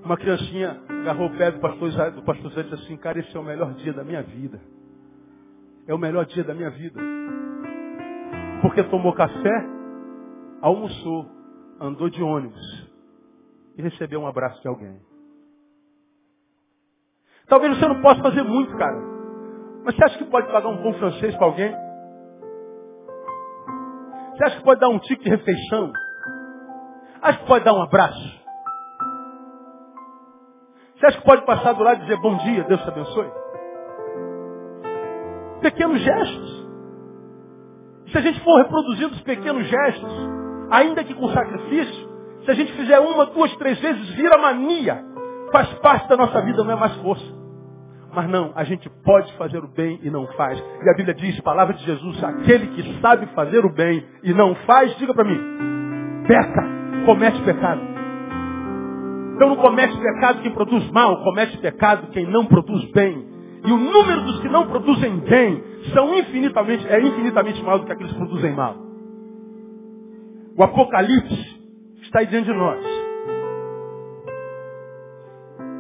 [0.03, 3.37] Uma criancinha agarrou o pé do pastor, do pastor Zé e disse assim, cara, esse
[3.37, 4.61] é o melhor dia da minha vida.
[5.87, 7.01] É o melhor dia da minha vida.
[8.63, 9.67] Porque tomou café,
[10.61, 11.27] almoçou,
[11.81, 12.92] andou de ônibus,
[13.77, 15.01] e receber um abraço de alguém.
[17.49, 18.99] Talvez você não possa fazer muito, cara.
[19.85, 21.75] Mas você acha que pode pagar um pão francês para alguém?
[24.33, 25.93] Você acha que pode dar um tique de refeição?
[27.21, 28.43] Acha que pode dar um abraço?
[30.97, 33.31] Você acha que pode passar do lado e dizer bom dia, Deus te abençoe?
[35.61, 36.63] Pequenos gestos.
[38.11, 40.13] Se a gente for reproduzindo os pequenos gestos,
[40.71, 42.12] ainda que com sacrifício,
[42.45, 45.05] se a gente fizer uma, duas, três vezes, vira mania.
[45.53, 47.43] Faz parte da nossa vida, não é mais força.
[48.15, 50.59] Mas não, a gente pode fazer o bem e não faz.
[50.59, 54.55] E a Bíblia diz, palavra de Jesus, aquele que sabe fazer o bem e não
[54.67, 55.41] faz, diga para mim,
[56.27, 56.63] peca,
[57.07, 57.81] comete pecado.
[59.35, 63.27] Então não comete pecado quem produz mal, comete pecado quem não produz bem.
[63.65, 65.63] E o número dos que não produzem bem
[65.95, 68.77] são infinitamente, é infinitamente maior do que aqueles que produzem mal.
[70.57, 71.52] O Apocalipse
[72.03, 72.85] está aí diante de nós.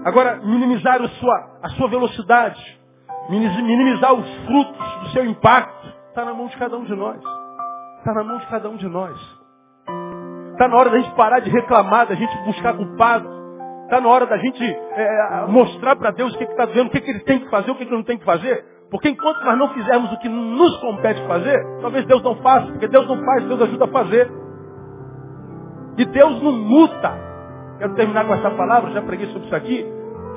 [0.05, 2.61] Agora, minimizar a sua, a sua velocidade,
[3.29, 7.19] minimizar os frutos do seu impacto, está na mão de cada um de nós.
[7.99, 9.17] Está na mão de cada um de nós.
[10.53, 13.29] Está na hora da gente parar de reclamar, da gente buscar culpado.
[13.85, 17.01] Está na hora da gente é, mostrar para Deus o que está vendo, o que,
[17.01, 18.65] que, ele tem que fazer, o que, que ele não tem que fazer.
[18.91, 22.89] Porque enquanto nós não fizermos o que nos compete fazer, talvez Deus não faça, porque
[22.89, 24.42] Deus não faz, Deus ajuda a fazer.
[25.97, 27.13] E Deus não muta.
[27.79, 29.87] Quero terminar com essa palavra, já preguei sobre isso aqui.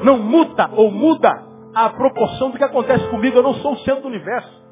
[0.04, 3.38] Não muta ou muda a proporção do que acontece comigo.
[3.38, 4.64] Eu não sou o centro do universo.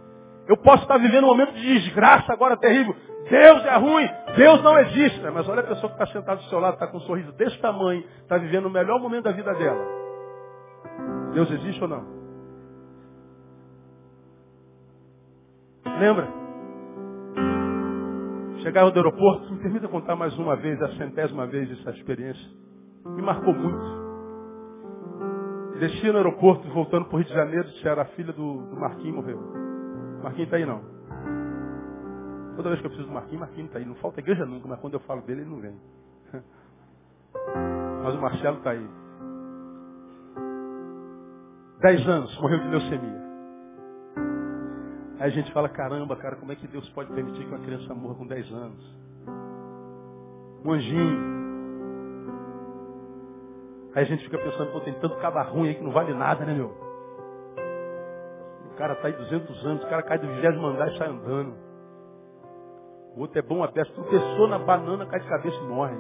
[0.47, 2.95] Eu posso estar vivendo um momento de desgraça agora terrível.
[3.29, 5.21] Deus é ruim, Deus não existe.
[5.33, 7.57] Mas olha a pessoa que está sentada do seu lado, está com um sorriso desse
[7.59, 9.85] tamanho, está vivendo o melhor momento da vida dela.
[11.33, 12.03] Deus existe ou não?
[15.99, 16.42] Lembra?
[18.63, 22.49] Chegava do aeroporto, me permita contar mais uma vez, a centésima vez essa experiência.
[23.06, 24.04] Me marcou muito.
[25.80, 29.15] Desci no aeroporto, voltando para o Rio de Janeiro, disseram a filha do, do Marquinhos
[29.15, 29.38] morreu.
[30.23, 30.82] Marquinhos está aí não.
[32.56, 33.86] Toda vez que eu preciso do Marquinhos, Marquinhos está aí.
[33.86, 35.78] Não falta igreja nunca, mas quando eu falo dele, ele não vem.
[38.04, 38.88] Mas o Marcelo está aí.
[41.82, 43.22] Dez anos, morreu de leucemia.
[45.23, 47.93] Aí a gente fala, caramba, cara, como é que Deus pode permitir que uma criança
[47.93, 48.95] morra com 10 anos?
[50.65, 51.17] Um anjinho.
[53.95, 56.43] Aí a gente fica pensando, pô, tem tanto caba ruim aí que não vale nada,
[56.43, 56.75] né, meu?
[58.69, 61.55] O cara tá aí 200 anos, o cara cai do vigésimo andar e sai andando.
[63.15, 65.95] O outro é bom a peça, tropeçou na banana, cai de cabeça e morre.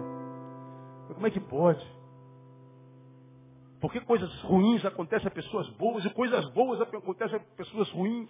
[1.07, 1.87] Mas como é que pode?
[3.79, 8.29] Porque coisas ruins acontecem a pessoas boas e coisas boas acontecem a pessoas ruins.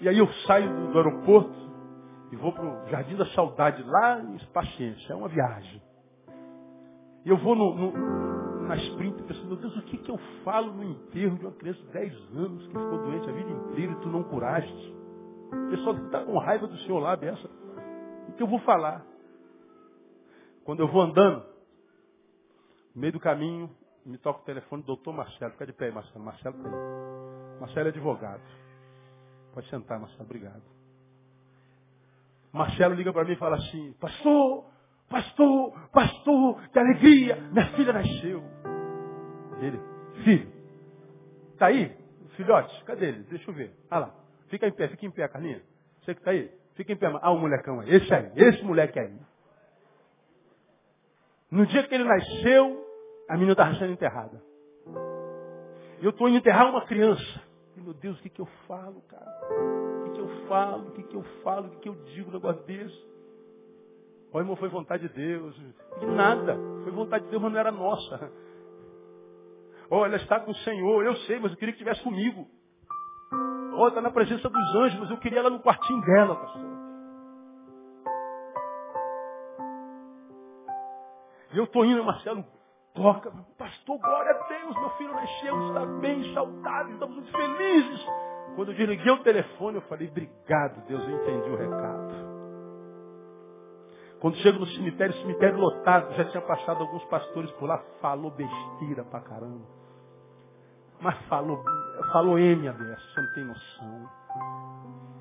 [0.00, 1.52] E aí eu saio do, aeroporto
[2.30, 5.12] e vou para o Jardim da Saudade, lá em Paciência.
[5.12, 5.82] É uma viagem.
[7.24, 10.72] E eu vou no, no, na sprint pensando, meu Deus, o que, que eu falo
[10.72, 13.96] no enterro de uma criança de 10 anos que ficou doente a vida inteira e
[13.96, 14.94] tu não curaste?
[15.52, 17.48] O pessoal está com raiva do Senhor lá, dessa.
[18.28, 19.04] O que eu vou falar?
[20.64, 21.44] Quando eu vou andando,
[22.94, 23.70] no meio do caminho,
[24.04, 25.52] me toca o telefone do doutor Marcelo.
[25.52, 26.24] Fica de pé aí, Marcelo.
[26.24, 26.56] Marcelo.
[27.60, 28.42] Marcelo é advogado.
[29.58, 30.22] Pode sentar, Marcelo.
[30.22, 30.62] Obrigado.
[32.52, 34.64] Marcelo liga para mim e fala assim, pastor,
[35.10, 38.40] pastor, pastor, que alegria, minha filha nasceu.
[39.60, 39.80] Ele,
[40.22, 40.52] filho,
[41.58, 41.92] tá aí?
[42.36, 43.24] Filhote, cadê ele?
[43.24, 43.74] Deixa eu ver.
[43.90, 44.14] Ah lá,
[44.46, 45.60] fica em pé, fica em pé, Carlinha.
[46.02, 46.52] Você que tá aí?
[46.76, 47.08] Fica em pé.
[47.20, 49.18] Ah, o molecão aí, esse aí, esse moleque aí.
[51.50, 52.86] No dia que ele nasceu,
[53.28, 54.40] a menina estava sendo enterrada.
[56.00, 57.47] Eu estou indo enterrar uma criança.
[57.88, 59.48] Meu Deus, o que, que eu falo, cara?
[59.50, 60.88] O que, que eu falo?
[60.88, 61.68] O que, que eu falo?
[61.68, 63.08] O que, que eu digo um negócio desse?
[64.30, 65.56] O irmão, foi vontade de Deus.
[65.98, 66.54] De nada.
[66.82, 68.30] Foi vontade de Deus, mas não era nossa.
[69.88, 71.02] Oh, ela está com o Senhor.
[71.02, 72.46] Eu sei, mas eu queria que estivesse comigo.
[73.74, 76.62] Oh, está na presença dos anjos, mas eu queria ela no quartinho dela, pastor.
[81.54, 82.44] Eu estou indo, Marcelo,
[82.98, 83.32] toca.
[83.56, 88.06] Pastor, glória a Deus, meu filho nasceu, está bem, saudável, estamos muito felizes.
[88.56, 92.38] Quando eu desliguei o telefone, eu falei, obrigado, Deus, eu entendi o recado.
[94.20, 99.04] Quando chego no cemitério, cemitério lotado, já tinha passado alguns pastores por lá, falou besteira
[99.04, 99.64] pra caramba.
[101.00, 101.62] Mas falou,
[102.12, 104.10] falou M, aberto, você não tem noção.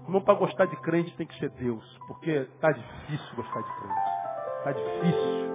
[0.05, 3.99] Irmão, para gostar de crente tem que ser Deus, porque está difícil gostar de crente.
[4.57, 5.46] Está difícil.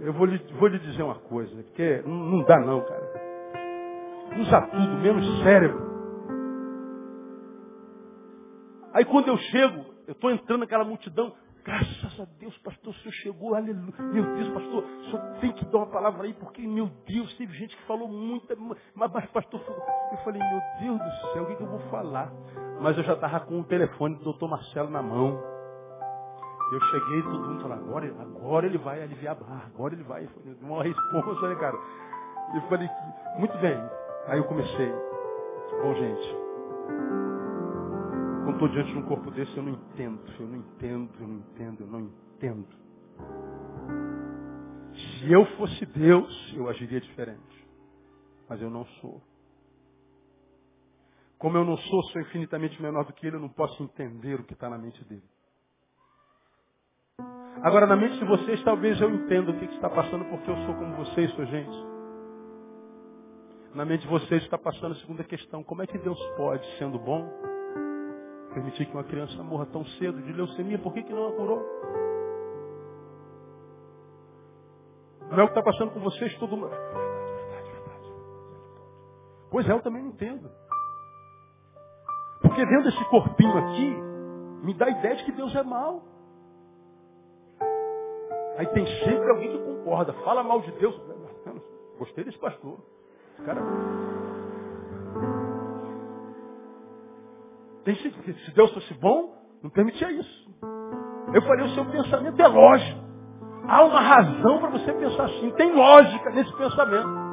[0.00, 3.08] Eu vou lhe, vou lhe dizer uma coisa, porque não, não dá não, cara.
[4.38, 5.88] Usa tudo, menos cérebro.
[8.92, 11.32] Aí quando eu chego, eu estou entrando naquela multidão,
[11.64, 13.92] graças a Deus, pastor, o senhor chegou, aleluia.
[14.12, 17.52] Meu Deus, pastor, o senhor tem que dar uma palavra aí, porque, meu Deus, teve
[17.54, 19.60] gente que falou muito, mas, mas pastor,
[20.12, 22.32] eu falei, meu Deus do céu, o que, que eu vou falar?
[22.80, 25.57] Mas eu já estava com o telefone do doutor Marcelo na mão.
[26.70, 30.28] Eu cheguei todo mundo falou, agora, agora ele vai aliviar a barra, agora ele vai.
[30.60, 31.76] Uma resposta, né, cara?
[32.54, 32.88] Eu falei,
[33.38, 33.76] muito bem.
[34.26, 34.92] Aí eu comecei.
[35.82, 36.36] Bom, gente,
[38.44, 41.36] quando estou diante de um corpo desse, eu não entendo, eu não entendo, eu não
[41.36, 42.66] entendo, eu não entendo.
[44.96, 47.68] Se eu fosse Deus, eu agiria diferente.
[48.48, 49.22] Mas eu não sou.
[51.38, 54.44] Como eu não sou, sou infinitamente menor do que ele, eu não posso entender o
[54.44, 55.22] que está na mente dele.
[57.62, 60.74] Agora, na mente de vocês, talvez eu entenda o que está passando, porque eu sou
[60.74, 61.86] como vocês, sou gente.
[63.74, 65.64] Na mente de vocês está passando a segunda questão.
[65.64, 67.28] Como é que Deus pode, sendo bom,
[68.54, 70.78] permitir que uma criança morra tão cedo de leucemia?
[70.78, 71.62] Por que, que não a curou?
[75.30, 76.70] Não é o que está passando com vocês todo mundo.
[79.50, 80.48] Pois é, eu também não entendo.
[82.40, 83.96] Porque vendo esse corpinho aqui,
[84.64, 86.17] me dá a ideia de que Deus é mau.
[88.58, 91.00] Aí tem sempre alguém que concorda, fala mal de Deus.
[91.96, 92.76] Gostei desse pastor.
[93.34, 93.62] Esse cara.
[97.84, 99.32] Tem, se Deus fosse bom,
[99.62, 100.50] não permitia isso.
[101.32, 103.00] Eu falei, o seu pensamento é lógico.
[103.68, 105.52] Há uma razão para você pensar assim.
[105.52, 107.28] Tem lógica nesse pensamento.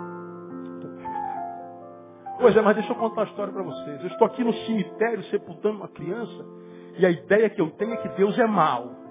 [2.40, 4.02] Pois é, mas deixa eu contar uma história para vocês.
[4.02, 6.46] Eu estou aqui no cemitério sepultando uma criança
[7.00, 9.05] e a ideia que eu tenho é que Deus é mau.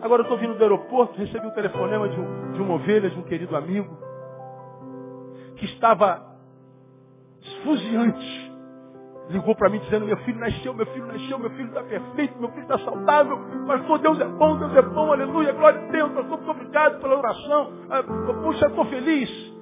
[0.00, 3.18] Agora eu estou vindo do aeroporto, recebi um telefonema de, um, de uma ovelha, de
[3.18, 3.96] um querido amigo,
[5.56, 6.22] que estava
[7.42, 8.48] esfuziante.
[9.30, 12.48] Ligou para mim dizendo, meu filho nasceu, meu filho nasceu, meu filho está perfeito, meu
[12.50, 16.38] filho está saudável, pastor, Deus é bom, Deus é bom, aleluia, glória a Deus, pastor,
[16.38, 18.02] muito obrigado pela oração, ah,
[18.42, 19.58] puxa, estou feliz.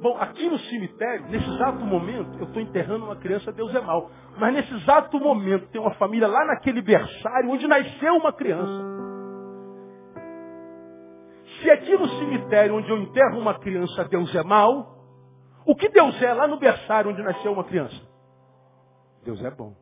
[0.00, 4.10] Bom, aqui no cemitério, nesse exato momento, eu estou enterrando uma criança, Deus é mal.
[4.38, 9.13] Mas nesse exato momento tem uma família lá naquele berçário onde nasceu uma criança.
[11.60, 14.94] Se aqui no cemitério onde eu enterro uma criança, Deus é mau,
[15.66, 17.96] O que Deus é lá no berçário onde nasceu uma criança?
[19.24, 19.74] Deus é bom.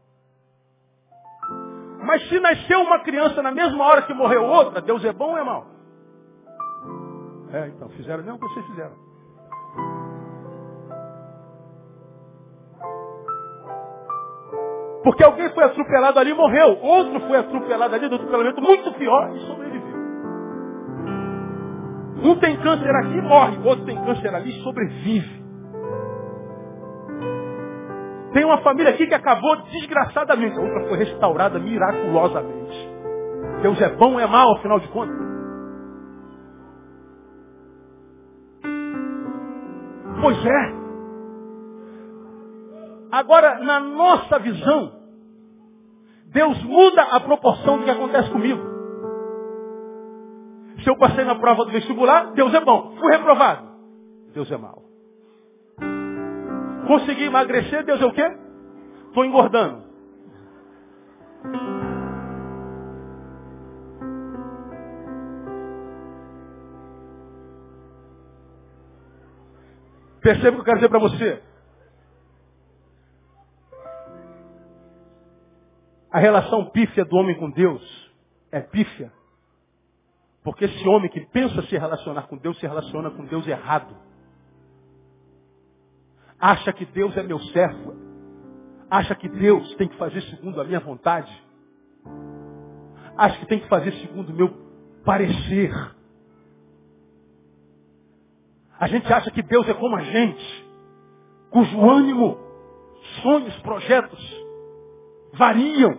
[2.05, 5.39] Mas se nasceu uma criança na mesma hora que morreu outra, Deus é bom ou
[5.39, 5.67] é mal?
[7.53, 8.97] É, então, fizeram mesmo o que vocês fizeram.
[15.03, 16.79] Porque alguém foi atropelado ali e morreu.
[16.81, 19.72] Outro foi atropelado ali, do atropelamento muito pior e sobreviveu.
[22.23, 23.59] Um tem câncer aqui morre.
[23.65, 25.43] Outro tem câncer ali sobrevive.
[28.33, 30.57] Tem uma família aqui que acabou desgraçadamente.
[30.59, 32.91] A outra foi restaurada miraculosamente.
[33.61, 35.17] Deus é bom ou é mal, afinal de contas?
[40.21, 40.83] Pois é.
[43.11, 44.93] Agora, na nossa visão,
[46.33, 48.72] Deus muda a proporção do que acontece comigo.
[50.83, 52.97] Se eu passei na prova do vestibular, Deus é bom.
[52.99, 53.69] Fui reprovado.
[54.35, 54.83] Deus é mau.
[56.87, 58.37] Consegui emagrecer, Deus é o quê?
[59.09, 59.85] Estou engordando.
[70.21, 71.43] Perceba o que eu quero dizer para você.
[76.11, 78.13] A relação pífia do homem com Deus
[78.51, 79.13] é pífia.
[80.43, 83.97] Porque esse homem que pensa se relacionar com Deus se relaciona com Deus errado.
[86.39, 87.95] Acha que Deus é meu servo.
[88.91, 91.33] Acha que Deus tem que fazer segundo a minha vontade.
[93.17, 94.49] Acha que tem que fazer segundo o meu
[95.05, 95.73] parecer.
[98.79, 100.67] A gente acha que Deus é como a gente,
[101.51, 102.37] cujo ânimo,
[103.23, 104.43] sonhos, projetos
[105.35, 105.99] variam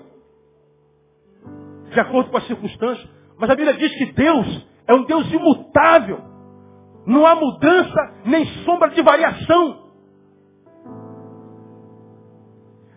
[1.89, 3.09] de acordo com as circunstâncias.
[3.43, 6.17] Mas a Bíblia diz que Deus é um Deus imutável.
[7.05, 9.83] Não há mudança nem sombra de variação.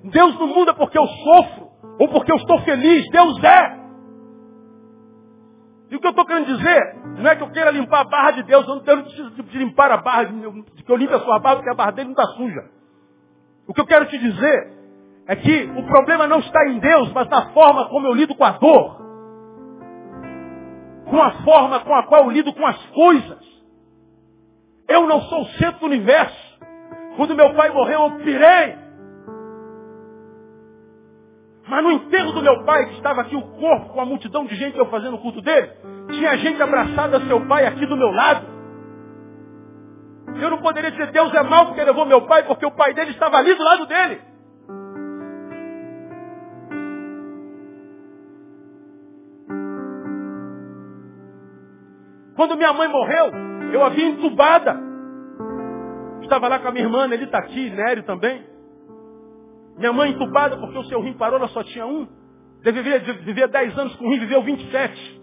[0.04, 1.68] Deus não muda porque eu sofro
[1.98, 3.10] ou porque eu estou feliz.
[3.10, 3.86] Deus é.
[5.90, 8.30] E o que eu estou querendo dizer não é que eu queira limpar a barra
[8.30, 11.40] de Deus, eu não preciso de limpar a barra, de que eu limpe a sua
[11.40, 12.70] barra, porque a barra dele não está suja.
[13.66, 14.72] O que eu quero te dizer
[15.26, 18.44] é que o problema não está em Deus, mas na forma como eu lido com
[18.44, 19.05] a dor.
[21.08, 23.46] Com a forma com a qual eu lido com as coisas.
[24.88, 26.58] Eu não sou o centro do universo.
[27.16, 28.86] Quando meu pai morreu, eu pirei.
[31.68, 34.54] Mas no enterro do meu pai, que estava aqui o corpo com a multidão de
[34.54, 35.72] gente eu fazendo o culto dele,
[36.10, 38.46] tinha gente abraçada a seu pai aqui do meu lado.
[40.40, 43.10] Eu não poderia dizer Deus é mal porque levou meu pai, porque o pai dele
[43.10, 44.20] estava ali do lado dele.
[52.36, 53.32] Quando minha mãe morreu,
[53.72, 54.78] eu a vi entubada.
[56.22, 58.44] Estava lá com a minha irmã, ele está aqui, Nério também.
[59.78, 62.06] Minha mãe entubada porque o seu rim parou, ela só tinha um.
[62.62, 65.22] Deveria viver 10 anos com rim, viveu 27.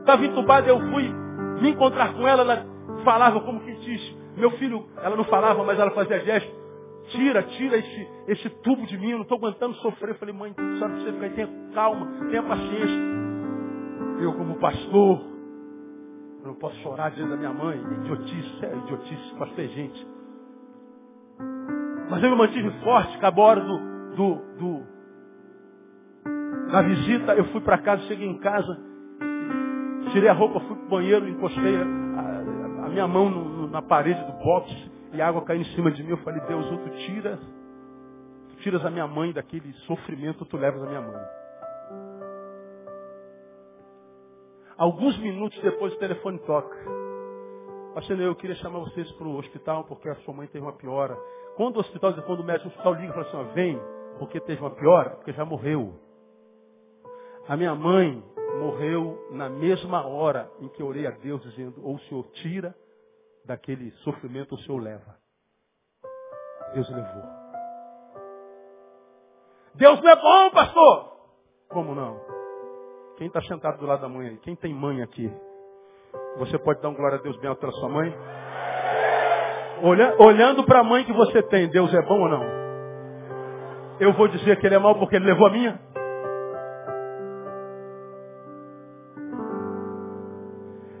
[0.00, 1.12] Estava entubada, eu fui
[1.60, 2.66] me encontrar com ela, ela
[3.04, 6.66] falava como que diz, meu filho, ela não falava, mas ela fazia gesto.
[7.08, 10.10] Tira, tira esse, esse tubo de mim, eu não estou aguentando sofrer.
[10.10, 13.25] Eu falei, mãe, só você ficar aí, tenha calma, tenha paciência.
[14.18, 15.20] Eu como pastor,
[16.40, 17.78] eu não posso chorar diante da minha mãe.
[17.78, 20.06] Idiotice, é idiotice, pastor gente.
[22.08, 23.78] Mas eu me mantive forte, acabou a hora do,
[24.14, 24.82] do, do,
[26.70, 28.78] da visita, eu fui para casa, cheguei em casa,
[30.12, 33.82] tirei a roupa, fui para o banheiro, encostei a, a, a minha mão no, na
[33.82, 34.72] parede do box
[35.12, 36.10] e a água caiu em cima de mim.
[36.10, 37.40] Eu falei, Deus, ou tu tiras,
[38.50, 41.45] tu tiras a minha mãe daquele sofrimento, tu levas a minha mãe.
[44.76, 46.76] Alguns minutos depois o telefone toca.
[47.94, 51.16] Pastor, eu queria chamar vocês para o hospital porque a sua mãe teve uma piora.
[51.56, 53.80] Quando o hospital, quando o médico do hospital liga e fala assim, vem,
[54.18, 55.98] porque teve uma piora, porque já morreu.
[57.48, 58.22] A minha mãe
[58.60, 62.74] morreu na mesma hora em que orei a Deus dizendo, ou o Senhor tira
[63.46, 65.16] daquele sofrimento, ou o Senhor leva.
[66.74, 67.22] Deus levou.
[69.74, 71.16] Deus não é bom, pastor!
[71.68, 72.45] Como não?
[73.16, 74.36] Quem está sentado do lado da mãe aí?
[74.38, 75.30] Quem tem mãe aqui?
[76.38, 78.14] Você pode dar um glória a Deus bem pela sua mãe?
[79.82, 82.44] Olha, olhando para a mãe que você tem, Deus é bom ou não?
[83.98, 85.80] Eu vou dizer que ele é mau porque ele levou a minha?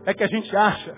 [0.06, 0.96] É que a gente acha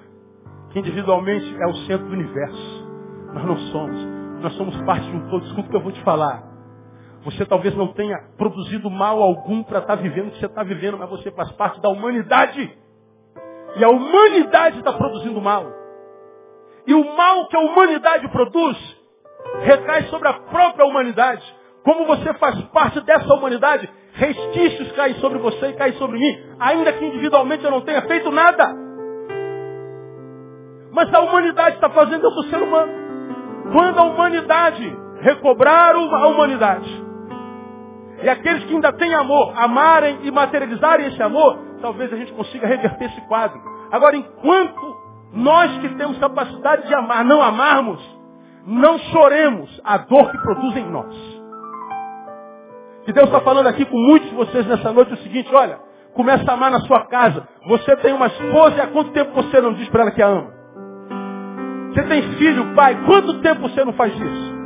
[0.71, 2.87] que individualmente é o centro do universo.
[3.33, 4.07] Nós não somos.
[4.41, 5.45] Nós somos parte de um todo.
[5.47, 6.45] Escuta o que eu vou te falar.
[7.29, 10.63] Você talvez não tenha produzido mal algum para estar tá vivendo o que você está
[10.63, 12.75] vivendo, mas você faz parte da humanidade.
[13.77, 15.67] E a humanidade está produzindo mal.
[16.87, 18.79] E o mal que a humanidade produz
[19.61, 21.45] recai sobre a própria humanidade.
[21.85, 26.95] Como você faz parte dessa humanidade, restícios caem sobre você e caem sobre mim, ainda
[26.95, 28.75] que individualmente eu não tenha feito nada.
[30.93, 32.93] Mas a humanidade está fazendo isso o ser humano.
[33.71, 37.08] Quando a humanidade recobrar a humanidade,
[38.23, 42.67] e aqueles que ainda têm amor, amarem e materializarem esse amor, talvez a gente consiga
[42.67, 43.61] reverter esse quadro.
[43.93, 44.97] Agora, enquanto
[45.33, 48.01] nós que temos capacidade de amar, não amarmos,
[48.67, 51.15] não choremos a dor que produz em nós.
[53.05, 55.79] Que Deus está falando aqui com muitos de vocês nessa noite o seguinte, olha,
[56.15, 57.47] começa a amar na sua casa.
[57.67, 60.27] Você tem uma esposa e há quanto tempo você não diz para ela que a
[60.27, 60.53] ama?
[61.95, 64.58] Você tem filho, pai, quanto tempo você não faz isso?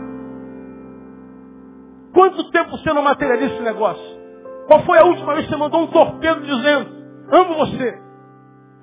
[2.12, 4.22] Quanto tempo você não materializa esse negócio?
[4.66, 6.90] Qual foi a última vez que você mandou um torpedo dizendo,
[7.30, 8.00] amo você?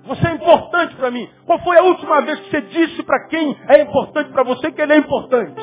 [0.05, 1.29] Você é importante para mim.
[1.45, 4.81] Qual foi a última vez que você disse para quem é importante para você que
[4.81, 5.61] ele é importante?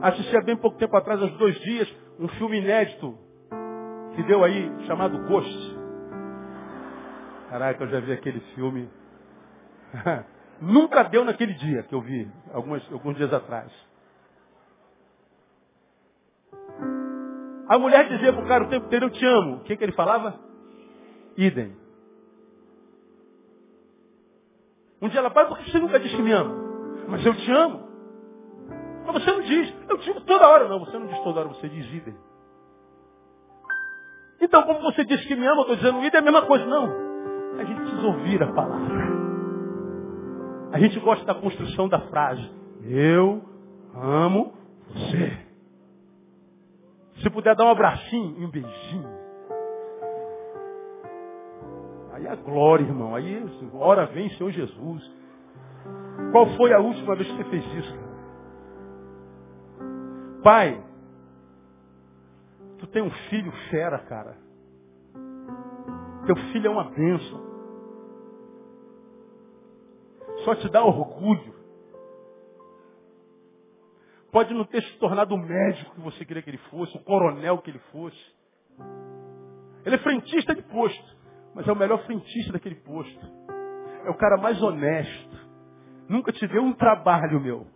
[0.00, 3.16] Assisti há bem pouco tempo atrás, uns dois dias, um filme inédito
[4.14, 5.76] que deu aí, chamado Ghost.
[7.48, 8.88] Caraca, eu já vi aquele filme.
[10.60, 13.70] Nunca deu naquele dia que eu vi, alguns, alguns dias atrás.
[17.72, 19.56] A mulher dizia para o cara o tempo inteiro, eu te amo.
[19.56, 20.38] O que, que ele falava?
[21.38, 21.74] Idem.
[25.00, 26.54] Um dia ela fala, por que você nunca diz que me ama?
[27.08, 27.88] Mas eu te amo.
[29.06, 30.68] Mas você não diz, eu te amo toda hora.
[30.68, 32.14] Não, você não diz toda hora, você diz idem.
[34.38, 36.66] Então, como você diz que me ama, eu estou dizendo idem, é a mesma coisa.
[36.66, 36.92] Não.
[37.58, 39.12] A gente precisa ouvir a palavra.
[40.72, 42.50] A gente gosta da construção da frase.
[42.84, 43.42] Eu
[43.94, 44.52] amo
[44.92, 45.51] você.
[47.22, 49.22] Se puder dar um abracinho e um beijinho.
[52.12, 53.14] Aí a glória, irmão.
[53.14, 53.42] Aí,
[53.74, 55.10] hora vem, Senhor Jesus.
[56.32, 57.98] Qual foi a última vez que você fez isso?
[60.42, 60.82] Pai,
[62.78, 64.36] tu tem um filho fera, cara.
[66.26, 67.40] Teu filho é uma bênção.
[70.44, 71.51] Só te dá orgulho
[74.32, 77.58] Pode não ter se tornado o médico que você queria que ele fosse, o coronel
[77.58, 78.18] que ele fosse.
[79.84, 81.16] Ele é frentista de posto,
[81.54, 83.26] mas é o melhor frentista daquele posto.
[84.06, 85.36] É o cara mais honesto.
[86.08, 87.66] Nunca te deu um trabalho, meu.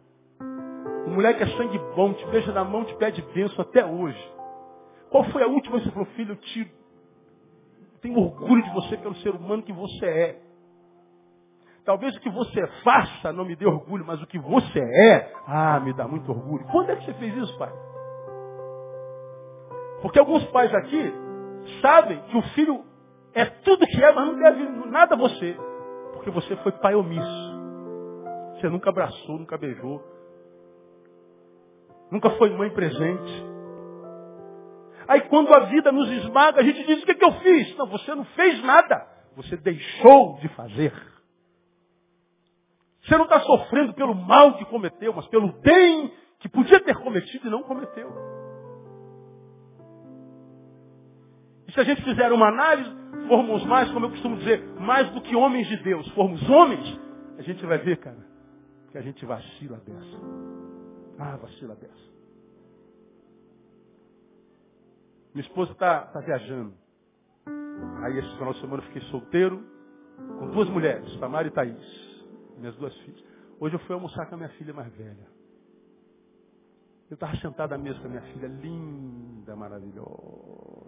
[1.06, 4.32] O moleque é sangue bom, te beija na mão, te pede bênção até hoje.
[5.10, 6.72] Qual foi a última vez que você falou, filho, eu te...
[8.00, 10.40] tenho orgulho de você pelo ser humano que você é.
[11.86, 15.78] Talvez o que você faça não me dê orgulho, mas o que você é, ah,
[15.78, 16.66] me dá muito orgulho.
[16.72, 17.72] Quando é que você fez isso, pai?
[20.02, 21.14] Porque alguns pais aqui
[21.80, 22.84] sabem que o filho
[23.32, 25.56] é tudo que é, mas não deve nada a você.
[26.14, 27.56] Porque você foi pai omisso.
[28.56, 30.02] Você nunca abraçou, nunca beijou.
[32.10, 33.46] Nunca foi mãe presente.
[35.06, 37.76] Aí quando a vida nos esmaga, a gente diz, o que, é que eu fiz?
[37.76, 39.06] Não, você não fez nada.
[39.36, 41.15] Você deixou de fazer.
[43.06, 47.46] Você não está sofrendo pelo mal que cometeu, mas pelo bem que podia ter cometido
[47.46, 48.10] e não cometeu.
[51.68, 52.90] E se a gente fizer uma análise,
[53.28, 57.00] formos mais, como eu costumo dizer, mais do que homens de Deus, formos homens,
[57.38, 58.26] a gente vai ver, cara,
[58.90, 60.20] que a gente vacila dessa.
[61.18, 62.06] Ah, vacila dessa.
[65.32, 66.74] Minha esposa está tá viajando.
[68.02, 69.64] Aí esse final de semana eu fiquei solteiro,
[70.40, 72.05] com duas mulheres, Tamara e Thaís
[72.58, 73.22] minhas duas filhas.
[73.58, 75.26] Hoje eu fui almoçar com a minha filha mais velha.
[77.08, 80.86] Eu estava sentado à mesa com a minha filha, linda, maravilhosa.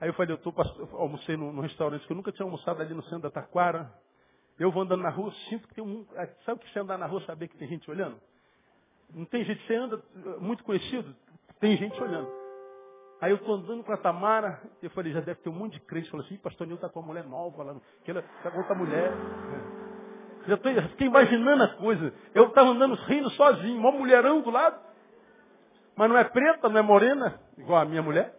[0.00, 2.82] Aí eu falei, eu, tô, eu almocei num, num, restaurante que eu nunca tinha almoçado
[2.82, 3.90] ali no centro da Taquara.
[4.58, 6.06] Eu vou andando na rua, sinto que tem um.
[6.16, 8.20] Ah, sabe o que você andar na rua saber que tem gente olhando?
[9.14, 10.02] Não tem gente, você anda
[10.40, 11.14] muito conhecido,
[11.60, 12.45] tem gente olhando.
[13.20, 15.80] Aí eu estou andando com a Tamara, eu falei, já deve ter um monte de
[15.80, 16.10] crente.
[16.10, 18.74] Falou assim, pastor Nil está com uma mulher nova lá, que ela está com outra
[18.74, 19.12] mulher.
[20.46, 22.14] Já, tô, já fiquei imaginando a coisa.
[22.32, 24.78] Eu estava andando rindo sozinho, uma mulherão do lado.
[25.96, 28.32] Mas não é preta, não é morena, igual a minha mulher.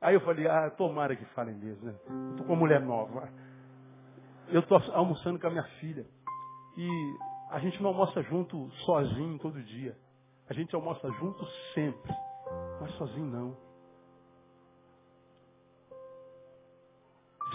[0.00, 1.94] Aí eu falei, ah, tomara que falem mesmo, né?
[2.30, 3.28] Estou com uma mulher nova.
[4.48, 6.04] Eu estou almoçando com a minha filha.
[6.76, 7.14] E
[7.50, 9.96] a gente não almoça junto sozinho todo dia.
[10.48, 12.12] A gente almoça junto sempre.
[12.80, 13.63] Mas sozinho não.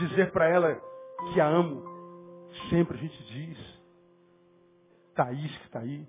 [0.08, 0.82] Dizer para ela
[1.34, 1.84] que a amo.
[2.70, 3.80] Sempre a gente diz.
[5.16, 6.08] Thaís que está aí.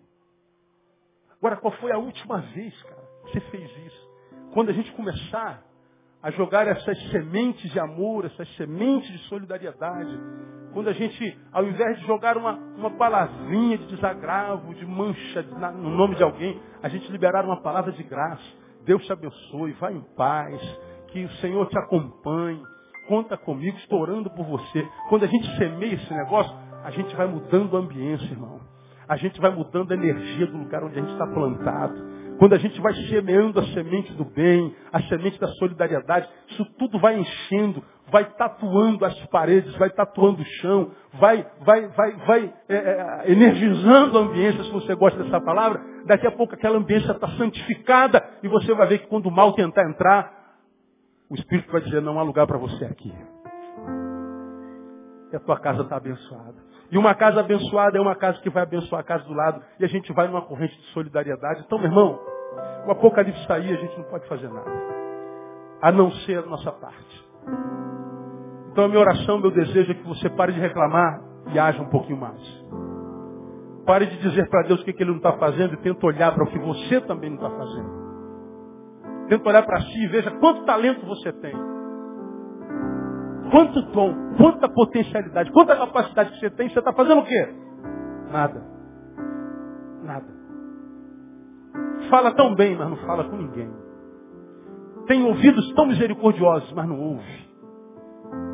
[1.38, 4.10] Agora, qual foi a última vez, cara, que você fez isso?
[4.52, 5.62] Quando a gente começar
[6.22, 10.18] a jogar essas sementes de amor, essas sementes de solidariedade,
[10.72, 15.52] Quando a gente, ao invés de jogar uma, uma palavrinha de desagravo, de mancha de,
[15.58, 18.42] na, no nome de alguém, a gente liberar uma palavra de graça.
[18.84, 20.60] Deus te abençoe, vá em paz,
[21.08, 22.62] que o Senhor te acompanhe,
[23.10, 24.88] conta comigo, estou orando por você.
[25.08, 28.60] Quando a gente semeia esse negócio, a gente vai mudando a ambiência, irmão.
[29.08, 32.08] A gente vai mudando a energia do lugar onde a gente está plantado.
[32.38, 37.00] Quando a gente vai semeando a semente do bem, a semente da solidariedade, isso tudo
[37.00, 37.82] vai enchendo,
[38.12, 44.18] vai tatuando as paredes, vai tatuando o chão, vai, vai, vai, vai é, é, energizando
[44.18, 45.82] a ambiência, se você gosta dessa palavra.
[46.06, 49.52] Daqui a pouco aquela ambiência está santificada e você vai ver que quando o mal
[49.52, 50.39] tentar entrar,
[51.30, 53.14] o Espírito vai dizer, não há lugar para você aqui.
[55.32, 56.56] E a tua casa está abençoada.
[56.90, 59.62] E uma casa abençoada é uma casa que vai abençoar a casa do lado.
[59.78, 61.62] E a gente vai numa corrente de solidariedade.
[61.64, 62.18] Então, meu irmão,
[62.86, 64.70] o Apocalipse está aí, a gente não pode fazer nada.
[65.80, 67.24] A não ser a nossa parte.
[68.72, 71.20] Então a minha oração, meu desejo é que você pare de reclamar
[71.52, 72.40] e haja um pouquinho mais.
[73.84, 76.32] Pare de dizer para Deus o que, que Ele não está fazendo e tenta olhar
[76.32, 77.99] para o que você também não está fazendo.
[79.30, 81.54] Tenta olhar para si e veja quanto talento você tem.
[83.52, 86.68] Quanto dom, quanta potencialidade, quanta capacidade que você tem.
[86.68, 87.54] Você está fazendo o quê?
[88.32, 88.60] Nada.
[90.02, 90.26] Nada.
[92.10, 93.70] Fala tão bem, mas não fala com ninguém.
[95.06, 97.50] Tem ouvidos tão misericordiosos, mas não ouve.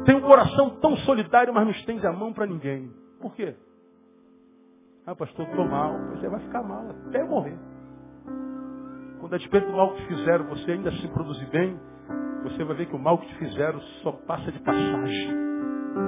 [0.04, 2.92] Tem um coração tão solidário, mas não estende a mão para ninguém.
[3.18, 3.56] Por quê?
[5.06, 5.94] Ah, pastor, estou mal.
[6.10, 7.56] Você vai ficar mal até morrer.
[9.26, 11.76] Quando a despeito do mal que te fizeram, você ainda se produzir bem,
[12.44, 15.30] você vai ver que o mal que te fizeram só passa de passagem.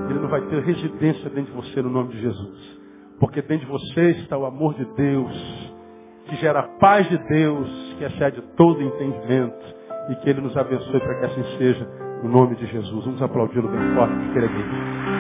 [0.09, 2.81] Ele não vai ter residência dentro de você no nome de Jesus.
[3.19, 5.75] Porque dentro de você está o amor de Deus,
[6.27, 9.75] que gera a paz de Deus, que excede todo entendimento,
[10.11, 11.91] e que Ele nos abençoe para que assim seja,
[12.23, 13.05] no nome de Jesus.
[13.05, 15.18] Vamos aplaudi-lo bem forte, que ele é